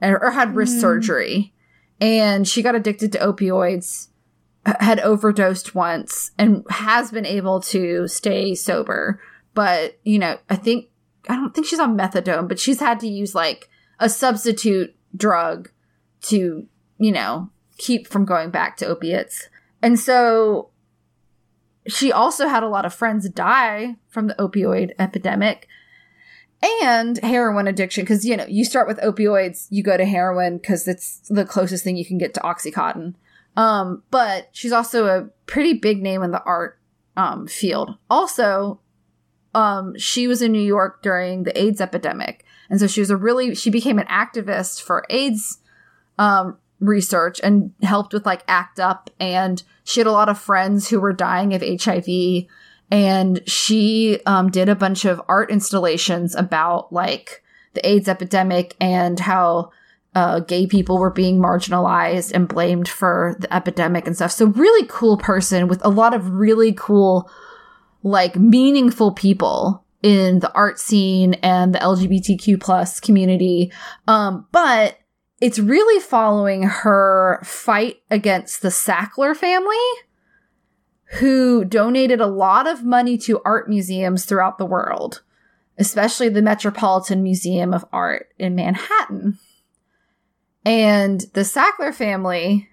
[0.01, 0.82] or had wrist mm.
[0.82, 1.53] surgery
[1.99, 4.09] and she got addicted to opioids
[4.80, 9.19] had overdosed once and has been able to stay sober
[9.53, 10.89] but you know i think
[11.30, 13.69] i don't think she's on methadone but she's had to use like
[13.99, 15.69] a substitute drug
[16.21, 16.67] to
[16.97, 19.49] you know keep from going back to opiates.
[19.82, 20.69] And so
[21.88, 25.67] she also had a lot of friends die from the opioid epidemic
[26.82, 30.88] and heroin addiction because you know you start with opioids you go to heroin because
[30.88, 33.13] it's the closest thing you can get to oxycontin.
[33.55, 36.80] Um but she's also a pretty big name in the art
[37.15, 37.95] um field.
[38.09, 38.80] Also
[39.54, 42.45] um she was in new york during the aids epidemic.
[42.70, 45.60] And so she was a really she became an activist for aids
[46.18, 49.10] um research and helped with like act up.
[49.20, 52.08] And she had a lot of friends who were dying of hiv
[52.89, 57.43] and she um, did a bunch of art installations about like
[57.74, 59.72] the AIDS epidemic and how
[60.16, 64.32] uh, gay people were being marginalized and blamed for the epidemic and stuff.
[64.32, 67.30] So really cool person with a lot of really cool,
[68.08, 73.72] like meaningful people in the art scene and the LGBTQ plus community.
[74.08, 74.97] Um, but
[75.41, 79.76] it's really following her fight against the Sackler family
[81.20, 85.22] who donated a lot of money to art museums throughout the world,
[85.78, 89.38] especially the Metropolitan Museum of Art in Manhattan.
[90.66, 92.68] And the Sackler family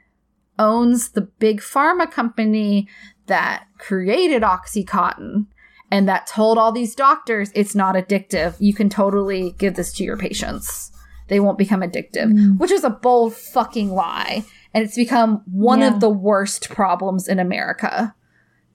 [0.58, 2.88] owns the big pharma company
[3.26, 5.46] that created Oxycontin
[5.90, 8.56] and that told all these doctors it's not addictive.
[8.58, 10.90] You can totally give this to your patients.
[11.28, 12.58] They won't become addictive, Mm.
[12.58, 14.44] which is a bold fucking lie.
[14.74, 15.94] And it's become one Yeah.
[15.94, 18.14] of the worst problems in America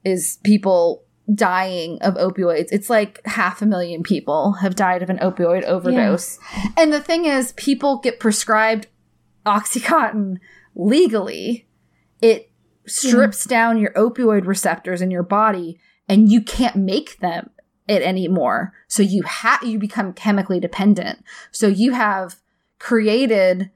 [0.04, 1.04] is people
[1.36, 2.70] dying of opioids.
[2.72, 6.39] It's like half a million people have died of an opioid overdose.
[6.76, 8.88] And the thing is, people get prescribed
[9.45, 10.38] Oxycontin
[10.76, 11.68] legally.
[12.22, 12.49] It
[12.86, 17.49] strips down your opioid receptors in your body and you can't make them
[17.88, 18.73] it anymore.
[18.88, 21.23] So you have you become chemically dependent.
[21.51, 22.36] So you have
[22.77, 23.71] created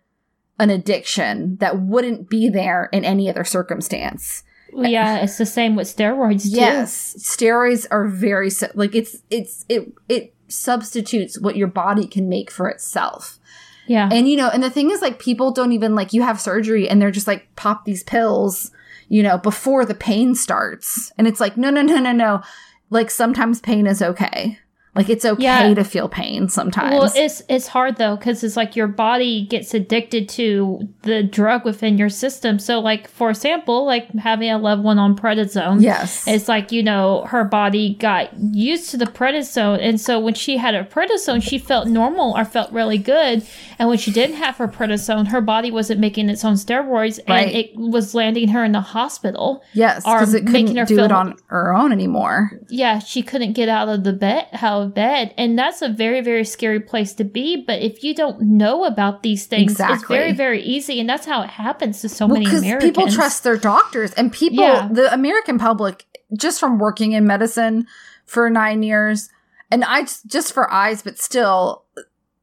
[0.60, 4.44] an addiction that wouldn't be there in any other circumstance.
[4.76, 6.58] Yeah, it's the same with steroids too.
[6.58, 12.52] Yes, steroids are very like it's it's it it substitutes what your body can make
[12.52, 13.40] for itself.
[13.88, 14.10] Yeah.
[14.12, 16.88] And you know, and the thing is like people don't even like you have surgery
[16.88, 18.72] and they're just like pop these pills,
[19.14, 21.12] you know, before the pain starts.
[21.20, 22.42] And it's like no no no no no.
[22.90, 24.58] Like sometimes pain is okay.
[24.96, 25.74] Like it's okay Yeah.
[25.74, 26.94] to feel pain sometimes.
[26.94, 31.66] Well, it's it's hard though because it's like your body gets addicted to the drug
[31.66, 32.60] within your system.
[32.60, 35.82] So, like for example, like having a loved one on prednisone.
[35.82, 36.28] yes.
[36.28, 39.80] It's like, you know, her body got used to the prednisone.
[39.82, 43.44] And so when she had her prednisone, she felt normal or felt really good.
[43.80, 47.48] And when she didn't have her prednisone, her body wasn't making its own steroids Right.
[47.48, 49.64] and it was landing her in the hospital.
[49.74, 52.52] yes, because it couldn't her do feel- it on her own anymore.
[52.70, 55.34] Yeah, she couldn't get out of the bed, out of bed.
[55.38, 57.64] And that's a very, very scary place to be.
[57.66, 61.00] But if you don't know about these things, it's very, very easy.
[61.00, 62.84] And that's how it happens to so Well, many Americans.
[62.92, 64.88] people trust their doctors and people Yeah.
[64.92, 66.06] the american public
[66.38, 67.88] just from working in medicine
[68.26, 69.30] for nine years
[69.72, 71.84] and i just, just for eyes but still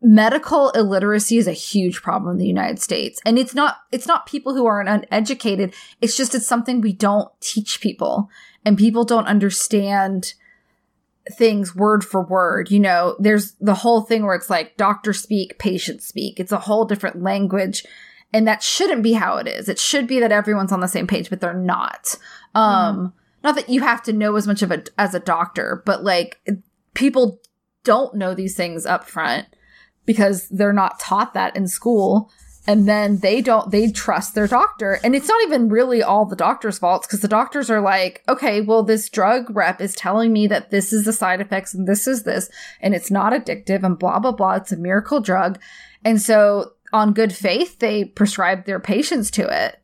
[0.03, 4.25] medical illiteracy is a huge problem in the united states and it's not it's not
[4.27, 8.29] people who aren't uneducated it's just it's something we don't teach people
[8.65, 10.35] and people don't understand
[11.33, 12.71] things word for word.
[12.71, 16.41] You know, there's the whole thing where it's like doctor speak, patient speak.
[16.41, 17.85] It's a whole different language.
[18.33, 19.69] And that shouldn't be how it is.
[19.69, 22.17] It should be that everyone's on the same page, but they're not.
[22.55, 23.13] Um,
[23.43, 26.41] not that you have to know as much of a, as a doctor, but like
[26.95, 27.41] people
[27.83, 29.49] don't know these things up front
[30.07, 32.31] because they're not taught that in school
[32.67, 35.01] and then they don't they trust their doctor.
[35.03, 38.61] And it's not even really all the doctor's faults because the doctors are like okay
[38.61, 42.07] well this drug rep is telling me that this is the side effects and this
[42.07, 42.51] is this
[42.81, 44.55] and it's not addictive and blah blah blah.
[44.55, 45.59] It's a miracle drug.
[46.05, 49.79] And so on good faith they prescribe their patients to it.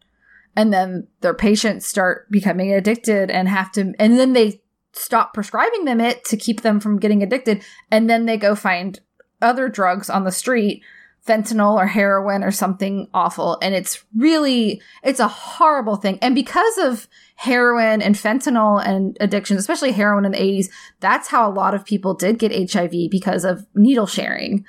[0.54, 4.62] And then their patients start becoming addicted and have to and then they
[4.92, 7.62] stop prescribing them it to keep them from getting addicted.
[7.90, 9.00] And then they go find
[9.42, 10.82] other drugs on the street
[11.26, 13.58] fentanyl or heroin or something awful.
[13.60, 16.18] And it's really, it's a horrible thing.
[16.22, 20.68] And because of heroin and fentanyl and addiction, especially heroin in the 80s,
[21.00, 24.64] that's how a lot of people did get HIV because of needle sharing.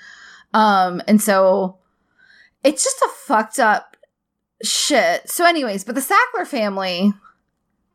[0.53, 1.77] Um, and so
[2.63, 3.97] it's just a fucked up
[4.63, 5.29] shit.
[5.29, 7.13] So, anyways, but the Sackler family,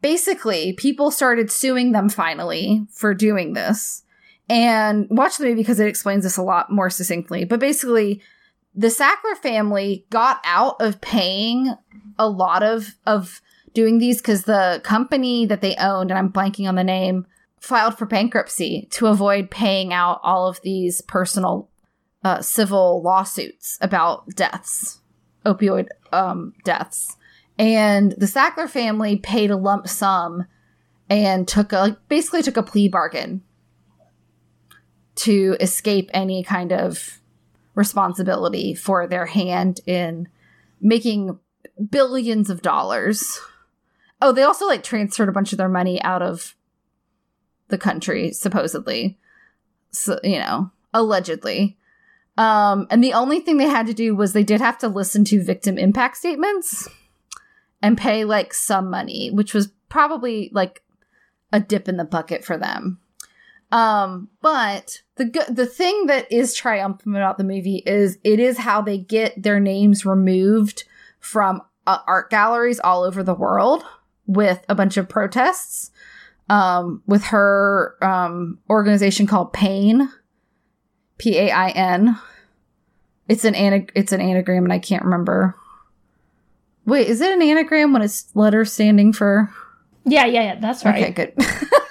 [0.01, 4.05] basically, people started suing them finally for doing this.
[4.49, 7.45] And watch the movie because it explains this a lot more succinctly.
[7.45, 8.21] But basically,
[8.75, 11.75] the Sackler family got out of paying
[12.19, 13.41] a lot of of
[13.75, 17.27] doing these because the company that they owned, and I'm blanking on the name,
[17.61, 21.71] filed for bankruptcy to avoid paying out all of these personal
[22.25, 25.01] uh, civil lawsuits about deaths,
[25.45, 27.17] opioid um, deaths.
[27.59, 30.47] And the Sackler family paid a lump sum
[31.09, 33.43] and took a basically took a plea bargain
[35.15, 37.22] to escape any kind of
[37.75, 40.29] responsibility for their hand in
[40.81, 41.39] making
[41.91, 43.41] billions of dollars.
[44.21, 46.55] Oh, they also like transferred a bunch of their money out of
[47.69, 49.19] the country, supposedly.
[49.91, 51.79] So, you know, allegedly.
[52.39, 55.25] Um, and the only thing they had to do was they did have to listen
[55.27, 56.89] to victim impact statements
[57.83, 60.83] and pay like some money, which was probably like
[61.53, 62.99] a dip in the bucket for them.
[63.71, 68.59] Um, but the good, the thing that is triumphant about the movie is it is
[68.59, 70.85] how they get their names removed
[71.21, 73.85] from uh, art galleries all over the world
[74.27, 75.91] with a bunch of protests.
[76.49, 80.11] Um, with her um, organization called Pain,
[81.17, 82.19] P A I N.
[83.29, 85.57] It's an ana- it's an anagram, and I can't remember.
[86.85, 89.51] Wait, is it an anagram when it's letters standing for?
[90.05, 90.55] Yeah, yeah, yeah.
[90.57, 91.03] That's right.
[91.03, 91.35] Okay, good.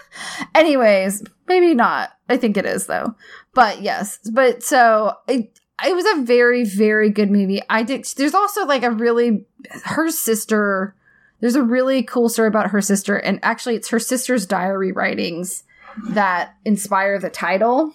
[0.56, 2.12] Anyways, maybe not.
[2.30, 3.16] I think it is though.
[3.54, 7.62] But yes, but so it it was a very very good movie.
[7.70, 8.06] I did.
[8.16, 9.46] There's also like a really
[9.86, 10.96] her sister.
[11.40, 15.64] There's a really cool story about her sister, and actually, it's her sister's diary writings
[16.10, 17.94] that inspire the title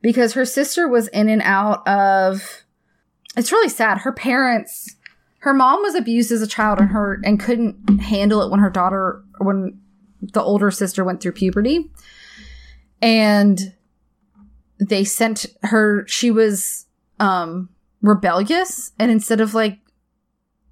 [0.00, 2.64] because her sister was in and out of.
[3.36, 3.98] It's really sad.
[3.98, 4.96] Her parents,
[5.38, 8.70] her mom was abused as a child, and her and couldn't handle it when her
[8.70, 9.78] daughter when
[10.32, 11.90] the older sister went through puberty.
[13.02, 13.74] And
[14.78, 16.86] they sent her she was
[17.20, 17.68] um
[18.02, 18.92] rebellious.
[18.98, 19.78] And instead of like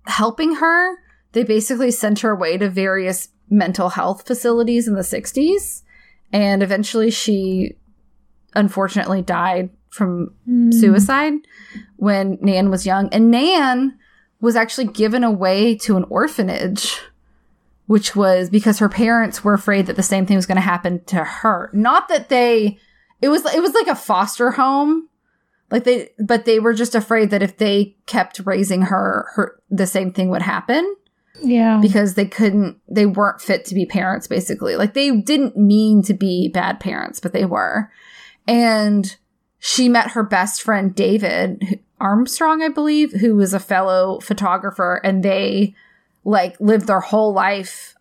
[0.06, 0.96] helping her
[1.32, 5.82] they basically sent her away to various mental health facilities in the 60s
[6.32, 7.76] and eventually she
[8.54, 10.72] unfortunately died from mm.
[10.72, 11.34] suicide
[11.96, 13.08] when Nan was young.
[13.10, 13.98] And Nan
[14.40, 16.98] was actually given away to an orphanage
[17.92, 21.04] which was because her parents were afraid that the same thing was going to happen
[21.04, 21.68] to her.
[21.74, 22.78] Not that they,
[23.20, 25.10] it was, it was like a foster home.
[25.70, 29.86] Like they, but they were just afraid that if they kept raising her, her, the
[29.86, 30.96] same thing would happen.
[31.42, 31.80] Yeah.
[31.82, 34.74] Because they couldn't, they weren't fit to be parents, basically.
[34.76, 37.90] Like they didn't mean to be bad parents, but they were.
[38.48, 39.14] And
[39.58, 45.22] she met her best friend, David Armstrong, I believe, who was a fellow photographer, and
[45.22, 45.74] they
[46.24, 47.94] like lived their whole life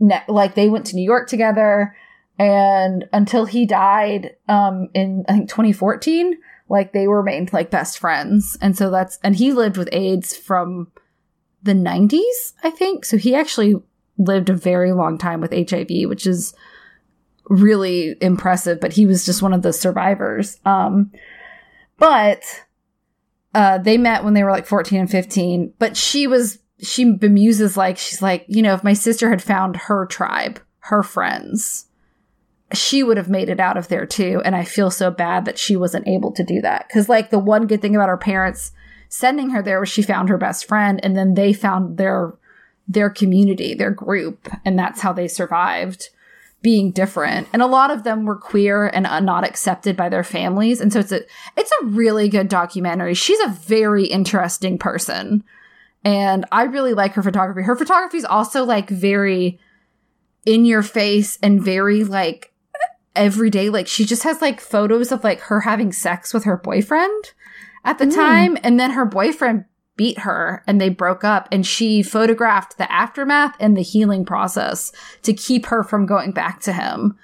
[0.00, 1.96] ne- like they went to New York together
[2.38, 6.38] and until he died um in I think 2014
[6.68, 8.56] like they remained like best friends.
[8.60, 10.90] And so that's and he lived with AIDS from
[11.62, 13.04] the 90s I think.
[13.04, 13.76] So he actually
[14.16, 16.54] lived a very long time with HIV which is
[17.48, 20.58] really impressive but he was just one of the survivors.
[20.64, 21.12] Um
[21.98, 22.42] but
[23.54, 27.76] uh they met when they were like 14 and 15 but she was she bemuses
[27.76, 31.86] like she's like, you know, if my sister had found her tribe, her friends,
[32.72, 34.42] she would have made it out of there too.
[34.44, 36.88] And I feel so bad that she wasn't able to do that.
[36.88, 38.72] Cause like the one good thing about her parents
[39.08, 42.34] sending her there was she found her best friend and then they found their
[42.86, 46.10] their community, their group, and that's how they survived
[46.60, 47.46] being different.
[47.52, 50.80] And a lot of them were queer and uh, not accepted by their families.
[50.80, 51.20] And so it's a
[51.56, 53.14] it's a really good documentary.
[53.14, 55.44] She's a very interesting person
[56.04, 57.62] and I really like her photography.
[57.62, 59.58] Her photography is also like very
[60.44, 62.52] in your face and very like
[63.16, 63.70] everyday.
[63.70, 67.32] Like she just has like photos of like her having sex with her boyfriend
[67.84, 68.14] at the mm.
[68.14, 68.58] time.
[68.62, 69.64] And then her boyfriend
[69.96, 74.92] beat her and they broke up and she photographed the aftermath and the healing process
[75.22, 77.16] to keep her from going back to him.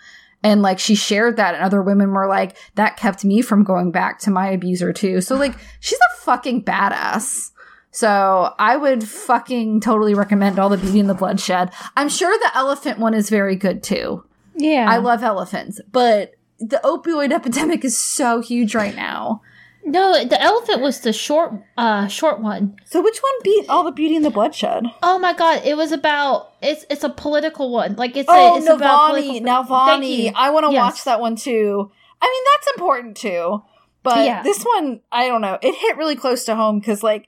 [0.43, 3.91] And like she shared that and other women were like, that kept me from going
[3.91, 5.21] back to my abuser too.
[5.21, 7.51] So like she's a fucking badass.
[7.91, 11.71] So I would fucking totally recommend all the Beauty and the Bloodshed.
[11.97, 14.25] I'm sure the elephant one is very good too.
[14.55, 14.87] Yeah.
[14.89, 19.43] I love elephants, but the opioid epidemic is so huge right now.
[19.83, 22.77] No, the elephant was the short, uh, short one.
[22.85, 24.85] So which one beat all the Beauty and the Bloodshed?
[25.03, 27.97] Oh my god, it was about it's it's a political one.
[27.97, 30.33] Like it's Oh, a, it's about Navani, political- Navani.
[30.37, 30.81] I want to Yes.
[30.83, 31.91] watch that one too.
[32.23, 33.63] I mean, that's important too.
[34.03, 34.43] But Yeah.
[34.43, 35.59] this one, I don't know.
[35.63, 37.27] It hit really close to home because, like,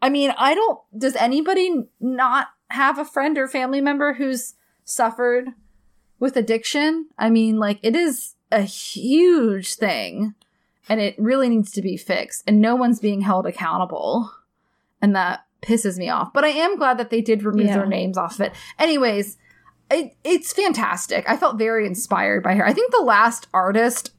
[0.00, 0.78] I mean, I don't.
[0.96, 5.48] Does anybody not have a friend or family member who's suffered
[6.18, 7.08] with addiction?
[7.18, 10.34] I mean, like, it is a huge thing
[10.88, 14.30] and it really needs to be fixed, and no one's being held accountable.
[15.02, 16.32] And that pisses me off.
[16.32, 17.74] But I am glad that they did remove Yeah.
[17.78, 18.52] their names off of it.
[18.78, 19.36] Anyways,
[19.90, 21.28] it, it's fantastic.
[21.28, 22.66] I felt very inspired by her.
[22.66, 24.12] I think the last artist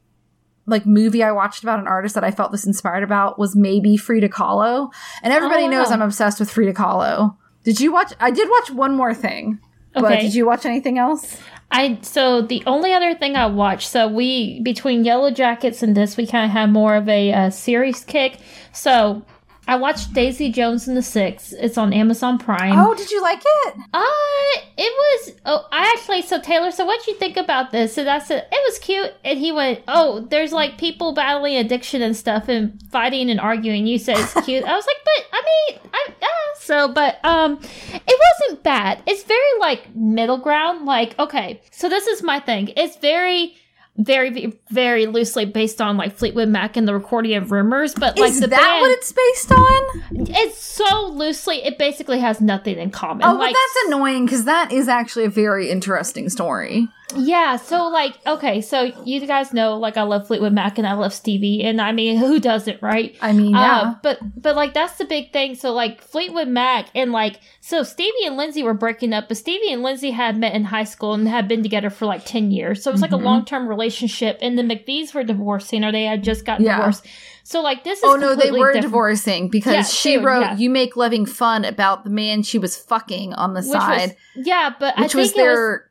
[0.70, 3.96] like movie I watched about an artist that I felt this inspired about was maybe
[3.96, 4.90] Frida Kahlo.
[5.22, 5.94] And everybody Oh, knows wow.
[5.94, 7.36] I'm obsessed with Frida Kahlo.
[7.64, 9.58] Did you watch I did watch one more thing.
[9.92, 10.20] But Okay.
[10.20, 11.36] did you watch anything else?
[11.72, 13.88] I so the only other thing I watched.
[13.88, 18.04] So we between Yellowjackets and this, we kind of had more of a uh, series
[18.04, 18.38] kick.
[18.72, 19.22] So
[19.70, 21.52] I watched Daisy Jones and the Six.
[21.52, 22.76] It's on Amazon Prime.
[22.76, 23.74] Oh, did you like it?
[23.94, 25.32] Uh, it was.
[25.46, 26.22] Oh, I actually.
[26.22, 27.96] So Taylor, so what'd you think about this?
[27.96, 32.02] And I said it was cute, and he went, "Oh, there's like people battling addiction
[32.02, 34.64] and stuff, and fighting and arguing." You said it's cute.
[34.64, 36.26] I was like, but I mean, I uh,
[36.58, 39.04] so, but um, it wasn't bad.
[39.06, 40.84] It's very like middle ground.
[40.84, 42.72] Like, okay, so this is my thing.
[42.76, 43.54] It's very.
[44.02, 48.30] Very, very loosely based on like Fleetwood Mac and the recording of Rumors, but like
[48.30, 50.26] Is the that band, what it's based on?
[50.30, 53.24] it's so loosely, it basically has nothing in common.
[53.24, 56.88] Oh, well, like, that's annoying because that is actually a very interesting story.
[57.16, 60.92] Yeah, so like, okay, so you guys know, like, I love Fleetwood Mac and I
[60.94, 63.16] love Stevie, and I mean, who doesn't, right?
[63.20, 63.80] I mean, yeah.
[63.80, 65.54] Uh, but but like that's the big thing.
[65.54, 69.72] So like Fleetwood Mac and like so Stevie and Lindsey were breaking up, but Stevie
[69.72, 72.82] and Lindsey had met in high school and had been together for like ten years.
[72.82, 73.20] So it was like Mhm.
[73.20, 74.38] a long term relationship.
[74.40, 76.76] And the McVies were divorcing, or they had just gotten Yeah.
[76.76, 77.06] divorced.
[77.42, 78.82] So like this is Oh no, they were different.
[78.82, 80.56] divorcing because Yeah, she wrote yeah.
[80.56, 84.46] "You Make Loving Fun" about the man she was fucking on the which side, was
[84.46, 85.86] yeah, but I which think was their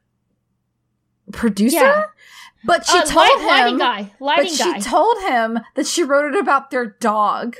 [1.31, 1.75] producer.
[1.77, 2.03] Yeah.
[2.65, 4.79] But she uh, told light- him, lighting guy, lighting but she guy.
[4.79, 7.55] told him that she wrote it about their dog.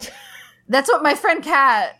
[0.68, 1.98] That's what my friend Kat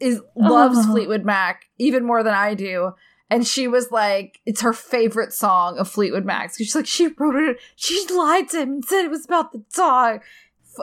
[0.00, 0.92] is loves Oh.
[0.92, 2.92] Fleetwood Mac even more than I do.
[3.30, 6.56] And she was like, it's her favorite song of Fleetwood Mac's.
[6.56, 9.64] She's like, she wrote it, she lied to him and said it was about the
[9.74, 10.20] dog.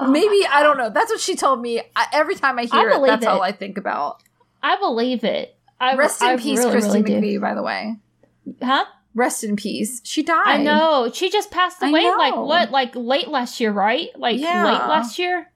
[0.02, 0.90] F- Maybe, I don't know.
[0.90, 1.82] That's what she told me.
[1.96, 3.42] I, every time I hear it, believe that's all.
[3.42, 4.24] I think about.
[4.64, 5.56] I believe it.
[5.80, 7.38] I Rest in I peace, really, Christy really.
[7.38, 7.96] McVie, by the way.
[8.62, 8.86] Huh?
[9.14, 10.02] Rest in peace.
[10.06, 10.44] She died.
[10.48, 11.12] I know.
[11.14, 12.72] She just passed away like what?
[12.72, 14.08] Like late last year, right?
[14.18, 14.66] Like Yeah.
[14.66, 15.52] late last year?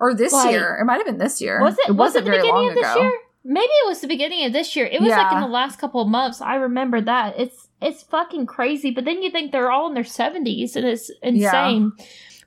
[0.00, 0.78] Or this Like- year.
[0.80, 1.60] It might have been this year.
[1.62, 3.02] Was it, It was it the beginning of this ago.
[3.02, 3.12] year?
[3.44, 4.84] Maybe it was the beginning of this year.
[4.84, 6.40] It was like in the last couple of months.
[6.42, 7.34] I remember that.
[7.38, 8.90] It's it's fucking crazy.
[8.90, 11.92] But then you think they're all in their seventies and it's insane.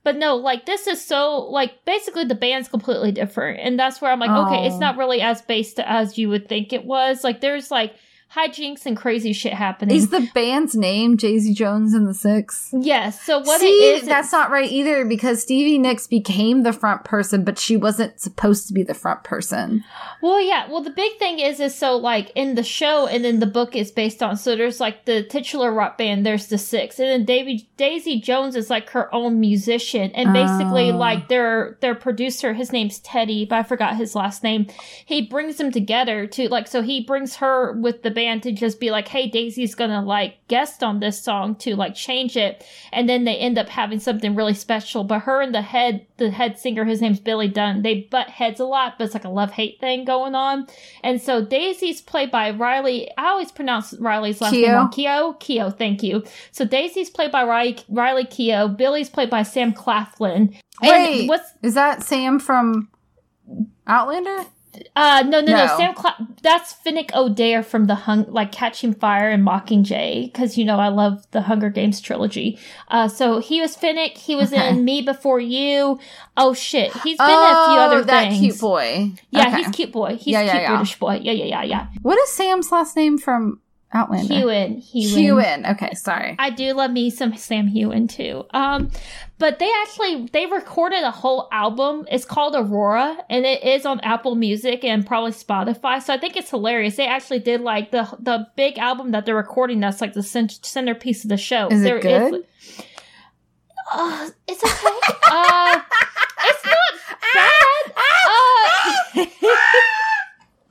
[0.04, 3.60] But no, like this is so like basically the band's completely different.
[3.62, 4.80] And that's where I'm like, okay, it's Oh.
[4.80, 7.24] not really as based as you would think it was.
[7.24, 7.94] Like there's like
[8.36, 9.96] hijinks and crazy shit happening.
[9.96, 12.70] Is the band's name Daisy Jones and the Six?
[12.74, 13.22] yes.
[13.22, 17.04] So what See, it is that's not right either because Stevie Nicks became the front
[17.04, 19.84] person, but she wasn't supposed to be the front person.
[20.22, 20.70] Well, yeah.
[20.70, 23.76] Well, the big thing is, is so like in the show and then the book
[23.76, 24.38] is based on.
[24.38, 26.26] So there's like the titular rock band.
[26.26, 30.92] There's the six, and then Davy Daisy Jones is like her own musician, and basically
[30.92, 30.98] Oh.
[30.98, 32.54] like their their producer.
[32.54, 34.68] His name's Teddy, but I forgot his last name.
[35.06, 36.68] He brings them together to like.
[36.68, 40.36] So he brings her with the band to just be like, hey, Daisy's gonna like
[40.48, 44.36] guest on this song to like change it, and then they end up having something
[44.36, 45.04] really special.
[45.04, 47.82] But her and the head the head singer, his name's Billy Dunne.
[47.82, 50.68] They butt heads a lot, but it's like a love hate thing going on.
[51.04, 53.10] And so Daisy's played by Riley.
[53.18, 54.76] I always pronounce Riley's last name Keough?
[54.76, 54.92] wrong.
[54.92, 55.40] Keough.
[55.40, 56.24] Keough, thank you.
[56.52, 58.78] So Daisy's played by Riley, Riley Keough.
[58.78, 60.56] Billy's played by Sam Claflin.
[60.82, 62.90] Wait, what's is that Sam from
[63.88, 64.46] Outlander?
[64.96, 65.78] Uh no no no, No.
[65.78, 70.64] Sam Cla- that's Finnick Odair from the hung like Catching Fire and Mockingjay because you
[70.64, 72.58] know I love the Hunger Games trilogy.
[72.88, 74.18] Uh, so he was Finnick.
[74.18, 74.70] He was Okay.
[74.70, 76.00] in Me Before You.
[76.38, 78.40] Oh shit, he's been in a few other Oh, that things.
[78.40, 79.12] cute boy.
[79.32, 79.58] Yeah, Okay.
[79.58, 80.16] he's cute boy.
[80.16, 80.70] He's Yeah, yeah, cute yeah.
[80.78, 81.20] British boy.
[81.22, 81.88] Yeah, yeah, yeah, yeah.
[82.02, 83.60] What is Sam's last name from
[83.94, 84.34] Outlander?
[84.34, 84.82] Heughan.
[84.82, 85.18] Heughan.
[85.64, 85.66] Heughan.
[85.72, 86.36] Okay, sorry.
[86.40, 88.46] I do love me some Sam Heughan too.
[88.52, 88.90] Um,
[89.38, 92.06] but they actually they recorded a whole album.
[92.10, 96.02] It's called Aurora, and it is on Apple Music and probably Spotify.
[96.02, 96.96] So I think it's hilarious.
[96.96, 99.80] They actually did like the the big album that they're recording.
[99.82, 101.68] That's like the cent- centerpiece of the show.
[101.70, 102.46] Is it There good?
[103.94, 105.18] uh, it's okay.
[105.26, 105.82] uh,
[106.46, 106.78] it's not
[107.34, 107.94] bad.
[107.98, 109.26] Uh,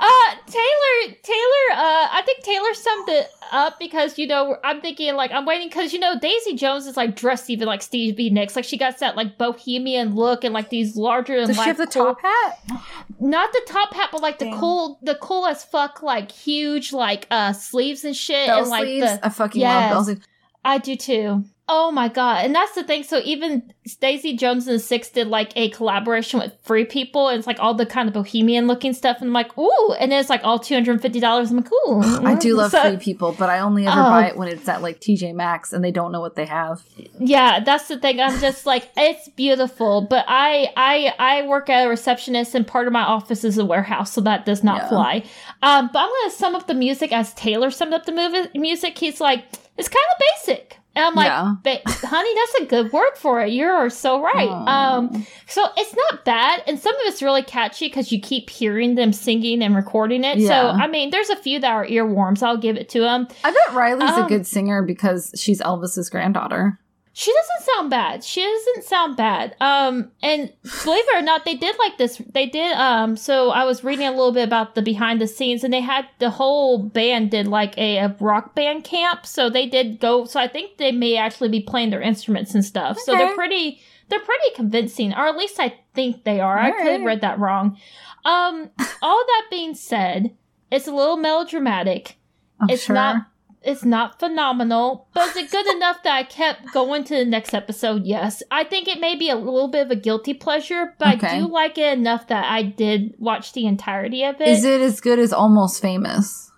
[0.00, 5.14] Uh, Taylor, Taylor, uh, I think Taylor summed it up because you know I'm thinking
[5.16, 8.54] like I'm waiting because you know Daisy Jones is like dressed even like Stevie Nicks,
[8.54, 11.76] like she got that like bohemian look and like these larger than Does she have
[11.78, 12.80] the cool- top hat?
[13.18, 17.26] not the top hat, but like the cool, the cool as fuck, like huge, like
[17.32, 19.04] uh sleeves and shit, Bell and like sleeves?
[19.18, 19.82] the I fucking Yes.
[19.82, 20.26] love bell sleeves.
[20.64, 21.44] I do too.
[21.70, 22.44] Oh my god!
[22.44, 23.02] And that's the thing.
[23.02, 27.38] So even Daisy Jones and the Six did like a collaboration with Free People, and
[27.38, 29.18] it's like all the kind of bohemian looking stuff.
[29.20, 29.94] And I'm like, ooh!
[30.00, 31.50] And then it's like all two hundred and fifty dollars.
[31.50, 32.00] I'm like, ooh!
[32.26, 34.04] I do love So- free people, but I only ever Oh.
[34.04, 36.82] buy it when it's at like TJ Maxx and they don't know what they have.
[37.18, 38.18] Yeah, that's the thing.
[38.20, 42.86] I'm just like, it's beautiful, but I I I work at a receptionist, and part
[42.86, 44.88] of my office is a warehouse, so that does not Yeah.
[44.88, 45.24] fly.
[45.62, 48.96] Um, but I'm gonna sum up the music as Taylor summed up the movie music.
[48.96, 49.44] He's like,
[49.76, 50.76] it's kind of basic.
[50.98, 51.54] And I'm like, Yeah.
[51.62, 53.52] "Ba- honey, that's a good word for it.
[53.52, 54.48] You're so right.
[54.48, 58.96] Um, so it's not bad, and some of it's really catchy because you keep hearing
[58.96, 60.44] them singing and recording it.
[60.46, 62.42] So I mean, there's a few that are earworms.
[62.42, 63.28] I'll give it to them.
[63.44, 66.78] I bet Riley's a Um, good singer because she's Elvis's granddaughter.
[67.12, 68.22] She doesn't sound bad.
[68.22, 69.56] She doesn't sound bad.
[69.60, 70.52] Um, and
[70.84, 72.22] believe it or not, they did like this.
[72.32, 72.72] They did.
[72.76, 75.80] Um, so I was reading a little bit about the behind the scenes, and they
[75.80, 79.26] had the whole band did like a, a rock band camp.
[79.26, 80.24] So they did go.
[80.24, 82.98] So I think they may actually be playing their instruments and stuff.
[82.98, 83.80] So they're pretty.
[84.08, 86.58] They're pretty convincing, or at least I think they are.
[86.58, 87.06] I could have right.
[87.06, 87.76] read that wrong.
[88.24, 88.70] Um,
[89.02, 90.34] all that being said,
[90.70, 92.16] it's a little melodramatic
[92.60, 92.94] I'm it's sure.
[92.94, 93.26] not
[93.62, 97.54] it's not phenomenal, but is it good enough that I kept going to the next
[97.54, 98.04] episode?
[98.04, 98.42] Yes.
[98.50, 101.48] I think it may be a little bit of a guilty pleasure, but I do
[101.48, 104.48] like it enough that I did watch the entirety of it.
[104.48, 106.50] Is it as good as Almost Famous?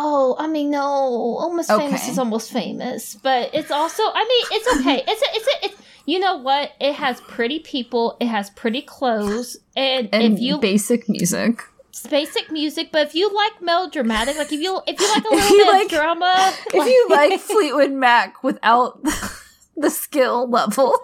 [0.00, 4.78] Oh, I mean, no, almost famous is almost famous, but it's also, I mean, it's
[4.78, 5.02] okay.
[5.08, 6.70] It's a, it's a, it's, you know what?
[6.78, 8.16] It has pretty people.
[8.20, 11.64] It has pretty clothes, and, And if you basic music.
[11.98, 15.28] It's basic music, but if you like melodramatic, like if you if you like a
[15.34, 19.02] little bit like- of drama, If you like Fleetwood Mac without
[19.76, 20.94] the skill level,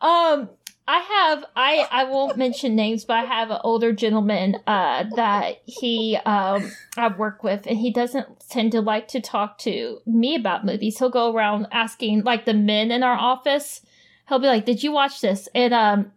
[0.00, 0.50] Um,
[0.88, 5.62] I have I I won't mention names, but I have an older gentleman uh that
[5.64, 10.34] he um I work with, and he doesn't tend to like to talk to me
[10.34, 10.98] about movies.
[10.98, 13.80] He'll go around asking like the men in our office.
[14.28, 16.12] He'll be like, "Did you watch this?" And um.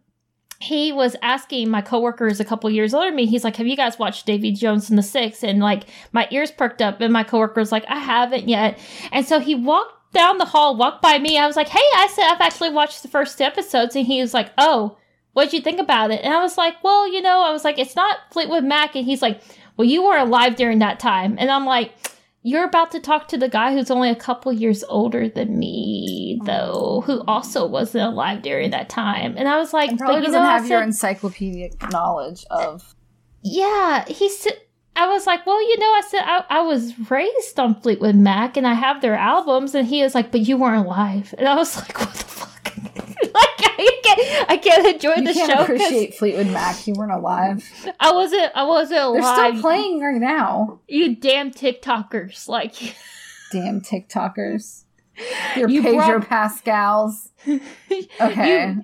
[0.60, 3.26] He was asking my coworkers a couple years older than me.
[3.26, 5.44] He's like, "Have you guys watched Davy Jones and the Six?
[5.44, 5.84] And like,
[6.14, 8.80] my ears perked up, and my coworker was like, "I haven't yet."
[9.12, 11.38] And so he walked down the hall, walked by me.
[11.38, 14.34] I was like, "Hey," I said, "I've actually watched the first episodes," and he was
[14.34, 14.98] like, "Oh,
[15.34, 17.78] what'd you think about it?" And I was like, "Well, you know," I was like,
[17.78, 19.42] "It's not Fleetwood Mac," and he's like,
[19.76, 21.92] "Well, you were alive during that time," and I'm like.
[22.48, 26.38] You're about to talk to the guy who's only a couple years older than me,
[26.40, 26.46] mm.
[26.46, 29.34] though, who also wasn't alive during that time.
[29.36, 32.94] And I was like, and probably but you doesn't know, have your encyclopedic knowledge of.
[33.42, 34.60] yeah, he said.
[34.96, 38.56] I was like, well, you know, I said I, I was raised on Fleetwood Mac
[38.58, 41.56] and I have their albums, and he was like, but you weren't alive, and I
[41.56, 42.74] was like, what the fuck?
[43.42, 46.88] like I can't, I can't enjoy You the can't show appreciate Fleetwood Mac.
[46.88, 47.64] You weren't alive.
[48.00, 49.22] I wasn't, I wasn't alive.
[49.22, 50.80] They're still playing right now.
[50.88, 52.48] You damn TikTokers!
[52.48, 52.76] Like,
[53.52, 54.84] Damn TikTokers.
[55.56, 57.30] Your You Pedro brought- Pascals.
[58.20, 58.76] Okay.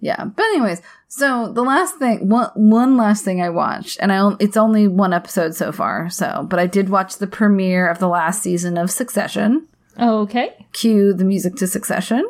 [0.00, 0.24] yeah.
[0.24, 4.56] But anyways, so the last thing, one, one last thing I watched, and I it's
[4.56, 6.10] only one episode so far.
[6.10, 9.66] So, but I did watch the premiere of the last season of Succession.
[9.98, 12.28] Oh, okay, Cue the music to Succession.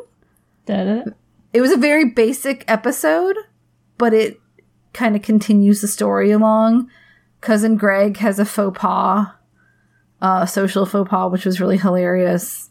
[1.53, 3.37] It was a very basic episode,
[3.97, 4.39] but it
[4.93, 6.89] kind of continues the story along.
[7.41, 9.27] Cousin Greg has a faux pas,
[10.21, 12.69] uh, social faux pas, which was really hilarious.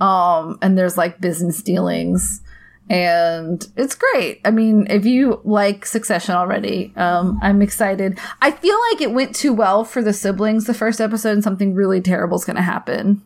[0.00, 2.40] Um, and there's like business dealings,
[2.88, 4.40] and it's great.
[4.44, 8.18] I mean, if you like Succession already, um, I'm excited.
[8.40, 11.74] I feel like it went too well for the siblings the first episode, and something
[11.74, 13.22] really terrible is going to happen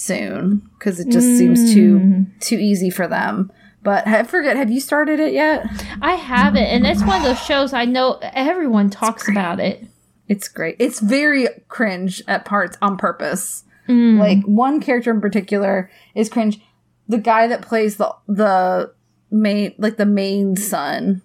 [0.00, 2.40] soon because it just seems too mm.
[2.40, 3.52] too easy for them.
[3.82, 5.66] But I forget, have you started it yet?
[6.02, 9.84] I haven't, and it's one of those shows I know everyone talks about it.
[10.28, 10.76] It's great.
[10.78, 13.64] It's very cringe at parts on purpose.
[13.88, 14.18] Mm.
[14.18, 16.60] Like one character in particular is cringe.
[17.08, 18.92] The guy that plays the the
[19.30, 21.22] main like the main son.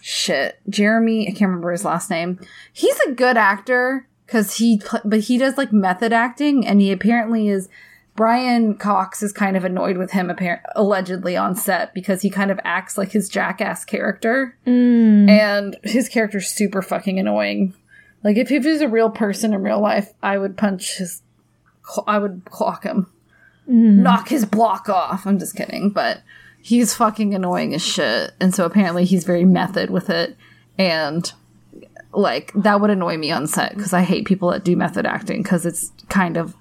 [0.00, 1.26] Shit, Jeremy.
[1.26, 2.38] I can't remember his last name.
[2.72, 7.48] He's a good actor because he, but he does like method acting, and he apparently
[7.48, 7.68] is.
[8.16, 12.50] Brian Cox is kind of annoyed with him, apparent allegedly on set because he kind
[12.50, 15.28] of acts like his jackass character, mm.
[15.28, 17.74] and his character's super fucking annoying.
[18.24, 21.22] Like if he was a real person in real life, I would punch his,
[22.06, 23.06] I would clock him,
[23.68, 23.98] mm.
[23.98, 25.26] knock his block off.
[25.26, 26.22] I'm just kidding, but
[26.60, 30.36] he's fucking annoying as shit, and so apparently he's very method with it,
[30.78, 31.30] and
[32.16, 35.42] like that would annoy me on set because I hate people that do method acting
[35.42, 36.54] because it's kind of,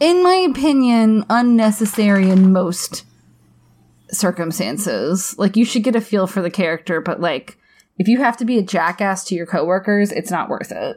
[0.00, 3.04] in my opinion, unnecessary in most
[4.10, 5.36] circumstances.
[5.38, 7.58] Like you should get a feel for the character, but like
[7.98, 10.96] if you have to be a jackass to your coworkers, it's not worth it.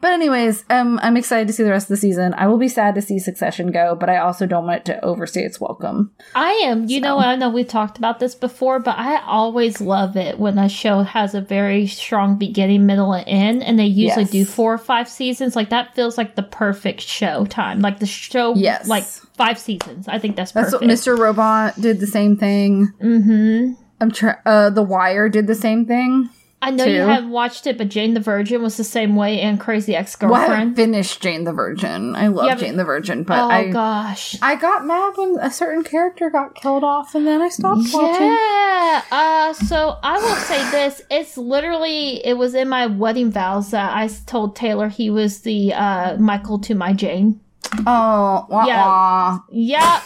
[0.00, 2.32] But anyways, um, I'm excited to see the rest of the season.
[2.34, 5.04] I will be sad to see Succession go, but I also don't want it to
[5.04, 6.12] overstay its welcome.
[6.36, 6.86] I am.
[6.88, 10.56] You know, I know we've talked about this before, but I always love it when
[10.56, 14.30] a show has a very strong beginning, middle, and end, and they usually Yes.
[14.30, 15.56] do four or five seasons.
[15.56, 17.80] Like that feels like the perfect show time.
[17.80, 18.86] Like the show, Yes.
[18.86, 20.06] like five seasons.
[20.06, 20.82] I think that's That's perfect.
[20.88, 21.18] what Mr.
[21.18, 22.92] Robot did the same thing.
[23.02, 23.72] Mm-hmm.
[24.00, 26.30] I'm try- uh The Wire did the same thing.
[26.60, 29.60] I know you haven't watched it, but Jane the Virgin was the same way, and
[29.60, 32.16] Crazy Ex Well, I finished Jane the Virgin.
[32.16, 34.36] I love Yeah, Jane the Virgin, but oh I gosh.
[34.42, 38.26] I got mad when a certain character got killed off, and then I stopped watching.
[38.26, 39.02] Yeah.
[39.12, 43.96] Uh, so I will say this: it's literally it was in my wedding vows that
[43.96, 47.40] I told Taylor he was the uh, Michael to my Jane.
[47.86, 49.38] Oh, wah, Yeah.
[49.50, 50.02] Yeah.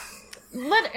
[0.53, 0.92] Lit-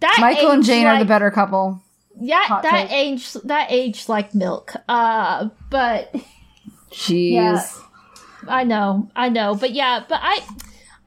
[0.00, 1.80] that Michael and Jane are the better couple.
[2.20, 4.72] Yeah, hot that age that aged like milk.
[4.88, 6.14] Uh, but
[6.90, 7.32] Jeez.
[7.32, 7.62] Yeah.
[8.48, 10.40] I know, I know, but yeah, but I.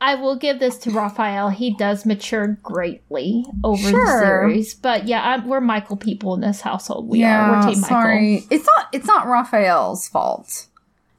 [0.01, 1.49] I will give this to Raphael.
[1.49, 4.21] He does mature greatly over the Sure.
[4.21, 7.09] series, but yeah, I'm, we're Michael people in this household.
[7.09, 7.51] We are.
[7.51, 7.97] We're Team Michael.
[8.01, 8.43] sorry.
[8.49, 8.87] It's not.
[8.93, 10.67] It's not Raphael's fault.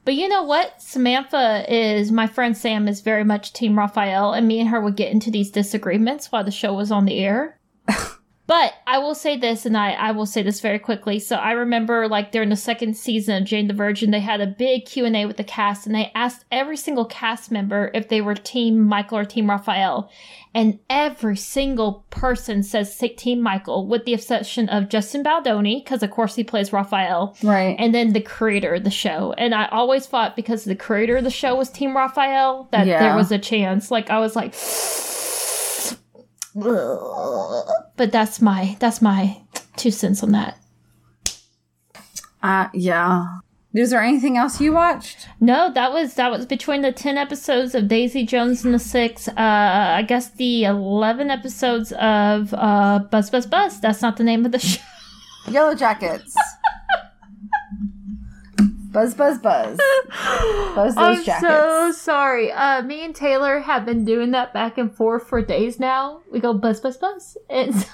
[0.07, 0.81] But you know what?
[0.81, 4.97] Samantha is my friend Sam is very much Team Raphael, and me and her would
[4.97, 7.59] get into these disagreements while the show was on the air.
[8.51, 11.21] but I will say this, and I, I will say this very quickly.
[11.21, 14.47] So I remember, like during the second season of Jane the Virgin, they had a
[14.49, 18.09] big Q and A with the cast, and they asked every single cast member if
[18.09, 20.11] they were Team Michael or Team Raphael,
[20.53, 26.11] and every single person says Team Michael, with the exception of Justin Baldoni, because of
[26.11, 27.77] course he plays Raphael Right.
[27.79, 29.33] and then the creator of the show.
[29.39, 32.99] And I always thought because the creator of the show was Team Raphael that Yeah.
[32.99, 33.93] there was a chance.
[33.93, 34.55] Like I was like,
[36.55, 39.41] but that's my that's my
[39.77, 40.59] two cents on that.
[42.43, 43.39] uh, yeah.
[43.73, 45.29] Is there anything else you watched?
[45.39, 49.29] No, that was that was between the ten episodes of Daisy Jones and the six.
[49.29, 53.81] Uh, I guess the eleven episodes of uh, Buzz Buzz Buzz.
[53.81, 54.81] That's not the name of the show.
[55.47, 56.33] Yellowjackets.
[58.91, 59.79] Buzz, buzz, buzz.
[60.75, 61.45] Buzz those jackets.
[61.45, 61.49] I'm jackets.
[61.49, 62.53] so sorry.
[62.53, 66.21] Uh, me and Taylor have been doing that back and forth for days now.
[66.31, 67.37] We go buzz, buzz, buzz.
[67.49, 67.87] It's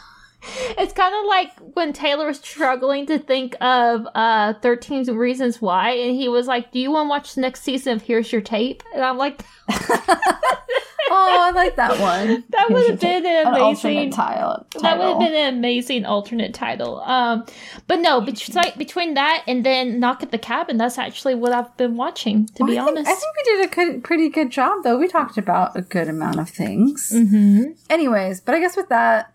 [0.78, 5.90] it's kind of like when Taylor was struggling to think of uh 13 Reasons Why,
[5.90, 8.40] and he was like, "Do you want to watch the next season of Here's Your
[8.40, 12.44] Tape?" And I'm like, oh, I like that one.
[12.50, 14.66] That would have been an amazing- alternate tile.
[14.82, 17.00] That would have been an amazing alternate title.
[17.00, 17.44] Um,
[17.86, 21.74] but no, between between that and then Knock at the Cabin, that's actually what I've
[21.76, 22.46] been watching.
[22.56, 24.82] To be Well, I think- honest, I think we did a good, pretty good job,
[24.82, 24.98] though.
[24.98, 27.12] We talked about a good amount of things.
[27.14, 27.72] mm-hmm.
[27.90, 29.32] Anyways, but I guess with that,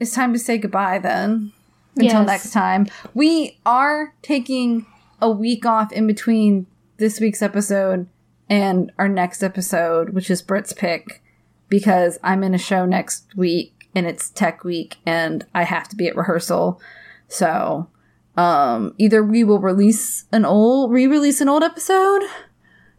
[0.00, 1.52] it's time to say goodbye then.
[1.96, 2.26] Until Yes.
[2.26, 2.86] next time.
[3.14, 4.86] We are taking
[5.20, 6.66] a week off in between
[6.98, 8.06] this week's episode
[8.48, 11.22] and our next episode, which is Brit's pick,
[11.68, 15.96] because I'm in a show next week and it's tech week and I have to
[15.96, 16.80] be at rehearsal.
[17.26, 17.88] So,
[18.36, 22.22] um, either we will release an old, re-release an old episode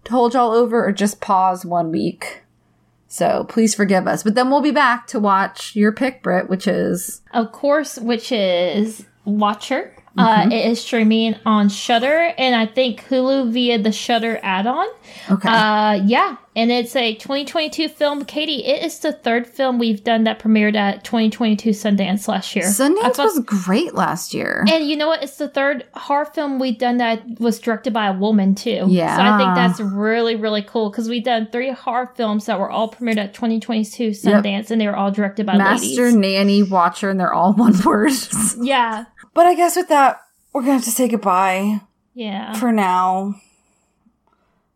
[0.04, 2.41] to hold y'all over or just pause one week.
[3.10, 4.24] So please forgive us.
[4.24, 8.32] But then we'll be back to watch your pick, Brit, which is of course, which
[8.32, 9.93] is Watcher.
[10.18, 14.88] Uh, it is streaming on Shudder and I think Hulu via the Shudder add-on.
[15.32, 15.47] okay.
[15.49, 18.26] Uh, yeah, and it's a 2022 film.
[18.26, 22.66] Katie, it is the third film we've done that premiered at 2022 Sundance last year.
[22.66, 24.66] Sundance thought- was great last year.
[24.70, 25.24] And you know what?
[25.24, 28.86] It's the third horror film we've done that was directed by a woman too.
[28.89, 29.16] Yeah.
[29.16, 32.70] So I think that's really, really cool because we've done three horror films that were
[32.70, 36.16] all premiered at 2022 Sundance, and they were all directed by Master, ladies.
[36.16, 38.12] nanny, watcher, and they're all one word.
[38.62, 39.05] Yeah,
[39.40, 40.20] but I guess with that,
[40.52, 41.80] we're gonna have to say goodbye
[42.14, 42.52] yeah.
[42.56, 43.36] for now.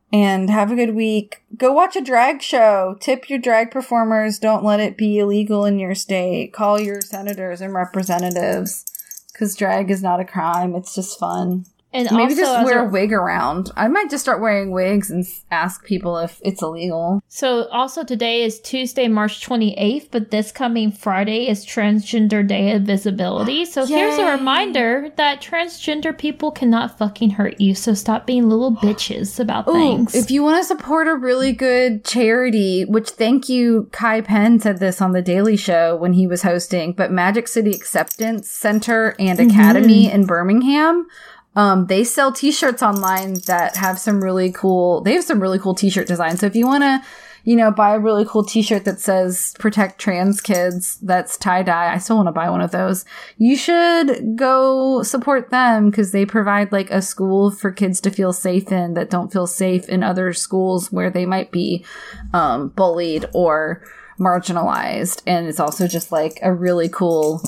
[0.09, 1.43] And have a good week.
[1.57, 2.95] Go watch a drag show.
[3.01, 4.39] Tip your drag performers.
[4.39, 6.53] Don't let it be illegal in your state.
[6.53, 8.86] Call your senators and representatives.
[9.34, 10.76] Because drag is not a crime.
[10.76, 11.66] It's just fun.
[11.93, 13.69] And Maybe also, just wear a- a wig around.
[13.77, 17.21] I might just start wearing wigs and ask people if it's illegal.
[17.27, 22.81] So also today is Tuesday, March 28th, but this coming Friday is Transgender Day of
[22.81, 23.65] Visibility.
[23.65, 27.75] So here's a reminder that transgender people cannot fucking hurt you.
[27.75, 30.15] So stop being little bitches about things.
[30.15, 34.79] if you want to support a really good charity, which thank you, Kal Penn said
[34.79, 39.37] this on the Daily Show when he was hosting, but Magic City Acceptance Center and
[39.37, 39.49] mm-hmm.
[39.49, 41.07] Academy in Birmingham
[41.56, 45.76] Um, they sell t-shirts online that have some really cool, they have some really cool
[45.76, 46.39] t-shirt designs.
[46.39, 47.01] So if you want to,
[47.45, 51.93] you know, buy a really cool t-shirt that says protect trans kids, that's tie-dye.
[51.93, 53.04] I still want to buy one of those.
[53.38, 58.34] You should go support them because they provide like a school for kids to feel
[58.34, 61.86] safe in that don't feel safe in other schools where they might be,
[62.34, 63.84] um, bullied or
[64.20, 65.22] marginalized.
[65.28, 67.41] And it's also just like a really cool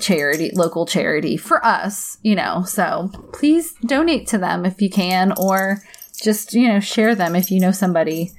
[0.00, 2.62] charity, local charity for us, you know.
[2.64, 5.78] So please donate to them if you can, or
[6.20, 8.32] just, you know, share them if you know somebody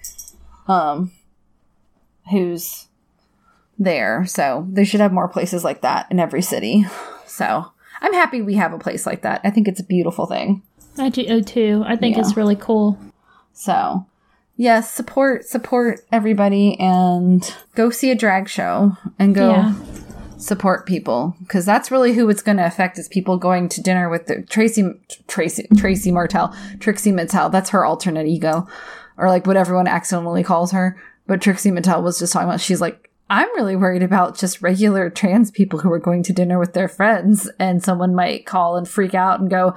[0.67, 1.11] um
[2.31, 2.87] who's
[3.77, 4.25] there.
[4.25, 6.85] So they should have more places like that in every city.
[7.27, 9.41] So I'm happy we have a place like that.
[9.43, 10.63] I think it's a beautiful thing.
[10.97, 11.83] I do too.
[11.85, 12.97] I think it's really cool.
[13.53, 14.05] So
[14.55, 19.73] yes, support support everybody and go see a drag show and go Yeah.
[20.45, 24.09] Support people because that's really who it's going to affect is people going to dinner
[24.09, 24.83] with the Tracy
[25.27, 27.51] Tracy Tracy Martell Trixie Mattel.
[27.51, 28.67] That's her alternate ego
[29.17, 31.01] or like what everyone accidentally calls her.
[31.25, 35.09] But Trixie Mattel was just talking about she's like I'm really worried about just regular
[35.09, 38.87] trans people who are going to dinner with their friends and someone might call and
[38.87, 39.75] freak out and go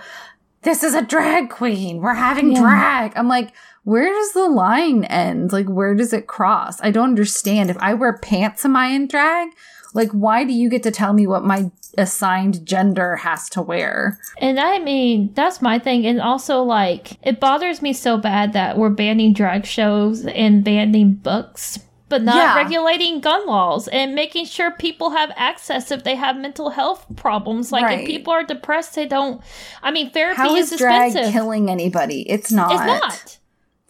[0.62, 2.02] this is a drag queen.
[2.02, 3.52] We're having drag I'm like
[3.84, 5.50] where does the line end?
[5.50, 6.78] Like where does it cross?
[6.82, 7.70] I don't understand.
[7.70, 9.48] If I wear pants am I in drag
[9.94, 14.18] like, why do you get to tell me what my assigned gender has to wear?
[14.38, 16.06] And I mean, that's my thing.
[16.06, 21.14] And also, like, it bothers me so bad that we're banning drag shows and banning
[21.14, 21.78] books,
[22.08, 22.56] but not Yeah.
[22.56, 27.72] regulating gun laws and making sure people have access if they have mental health problems.
[27.72, 28.00] Like, Right.
[28.00, 29.40] if people are depressed, they don't.
[29.82, 31.32] I mean, therapy How is is drag expensive.
[31.32, 32.22] killing anybody?
[32.30, 32.72] It's not.
[32.72, 33.38] it's not.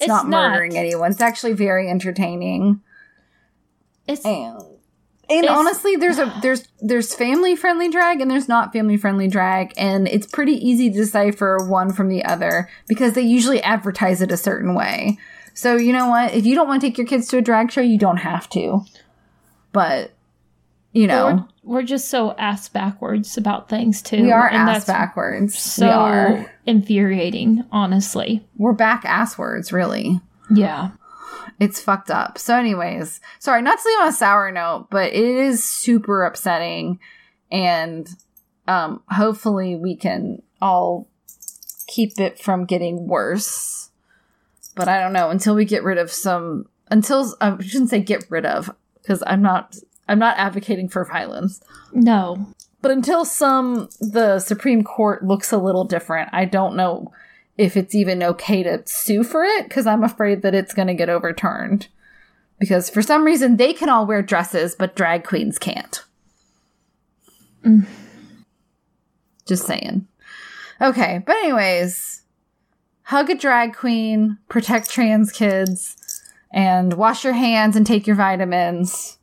[0.01, 1.11] It's not murdering anyone.
[1.11, 2.81] It's actually very entertaining.
[4.07, 4.63] It's And
[5.31, 9.29] and It's- honestly, there's a there's there's family friendly drag and there's not family friendly
[9.29, 14.23] drag, and it's pretty easy to decipher one from the other because they usually advertise
[14.23, 15.19] it a certain way.
[15.55, 16.35] So you know what?
[16.35, 18.49] If you don't want to take your kids to a drag show, you don't have
[18.51, 18.85] to.
[19.73, 20.13] But
[20.93, 24.23] you know, we're, we're just so ass backwards about things too.
[24.23, 25.59] we are and ass that's backwards.
[25.59, 26.55] So we are.
[26.65, 28.47] infuriating, honestly.
[28.57, 30.21] We're back asswards, really.
[30.51, 30.91] Yeah.
[31.61, 32.39] It's fucked up.
[32.39, 37.01] So, anyways, sorry, not to leave on a sour note, but it is super upsetting.
[37.51, 38.09] And
[38.69, 41.09] um, hopefully, we can all
[41.87, 43.91] keep it from getting worse.
[44.77, 46.67] But I don't know until we get rid of some.
[46.91, 48.71] Until I shouldn't say get rid of
[49.03, 49.77] because I'm not.
[50.11, 51.61] I'm not advocating for violence.
[51.93, 52.47] No.
[52.81, 57.13] But until some the Supreme Court looks a little different, I don't know
[57.59, 60.95] if it's even okay to sue for it because I'm afraid that it's going to
[60.95, 61.89] get overturned.
[62.59, 66.05] Because for some reason they can all wear dresses, but drag queens can't.
[67.65, 67.87] Mm.
[69.47, 70.07] Just saying.
[70.81, 72.23] Okay, but anyways,
[73.03, 75.97] hug a drag queen, protect trans kids,
[76.53, 79.19] and wash your hands and take your vitamins.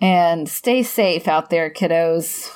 [0.00, 2.50] And stay safe out there, kiddos.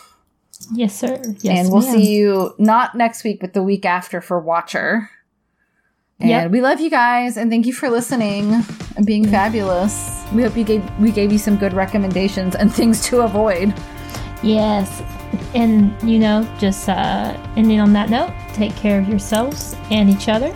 [0.74, 1.20] Yes, sir.
[1.40, 1.94] Yes, and we'll ma'am.
[1.94, 5.10] see you not next week, but the week after for Watcher.
[6.20, 6.50] And Yep.
[6.50, 8.62] we love you guys, and thank you for listening
[8.96, 10.22] and being fabulous.
[10.34, 13.72] We hope you gave we gave you some good recommendations and things to avoid.
[14.42, 15.02] Yes.
[15.54, 20.28] And, you know, just uh, ending on that note, take care of yourselves and each
[20.28, 20.54] other.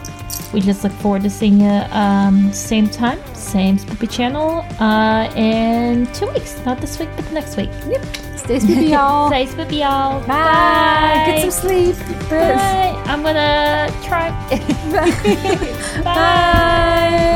[0.55, 6.07] We just look forward to seeing you um, same time, same Spoopy channel uh, in
[6.13, 6.65] two weeks.
[6.65, 7.71] Not this week, but the next week.
[7.89, 8.07] Yep.
[8.37, 9.29] Stay spooky, y'all.
[9.31, 10.25] Stay Spoopy, y'all.
[10.29, 11.25] Bye.
[11.27, 11.97] Get some sleep.
[12.31, 12.95] Bye.
[13.07, 14.31] I'm gonna try.
[16.05, 17.34] Bye.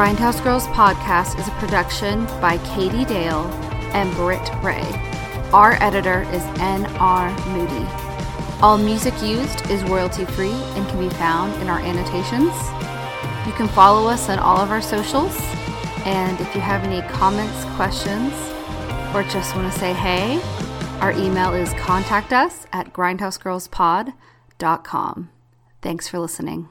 [0.00, 3.44] Grindhouse Girls podcast is a production by Katie Dale
[3.92, 4.80] and Britt Ray.
[5.52, 7.30] Our editor is N.R.
[7.48, 7.86] Moody.
[8.62, 12.54] All music used is royalty free and can be found in our annotations.
[13.46, 15.36] You can follow us on all of our socials.
[16.06, 18.32] And if you have any comments, questions,
[19.14, 20.40] or just want to say hey,
[21.02, 25.30] our email is contact us at grindhousegirlspod.com.
[25.82, 26.70] Thanks for listening.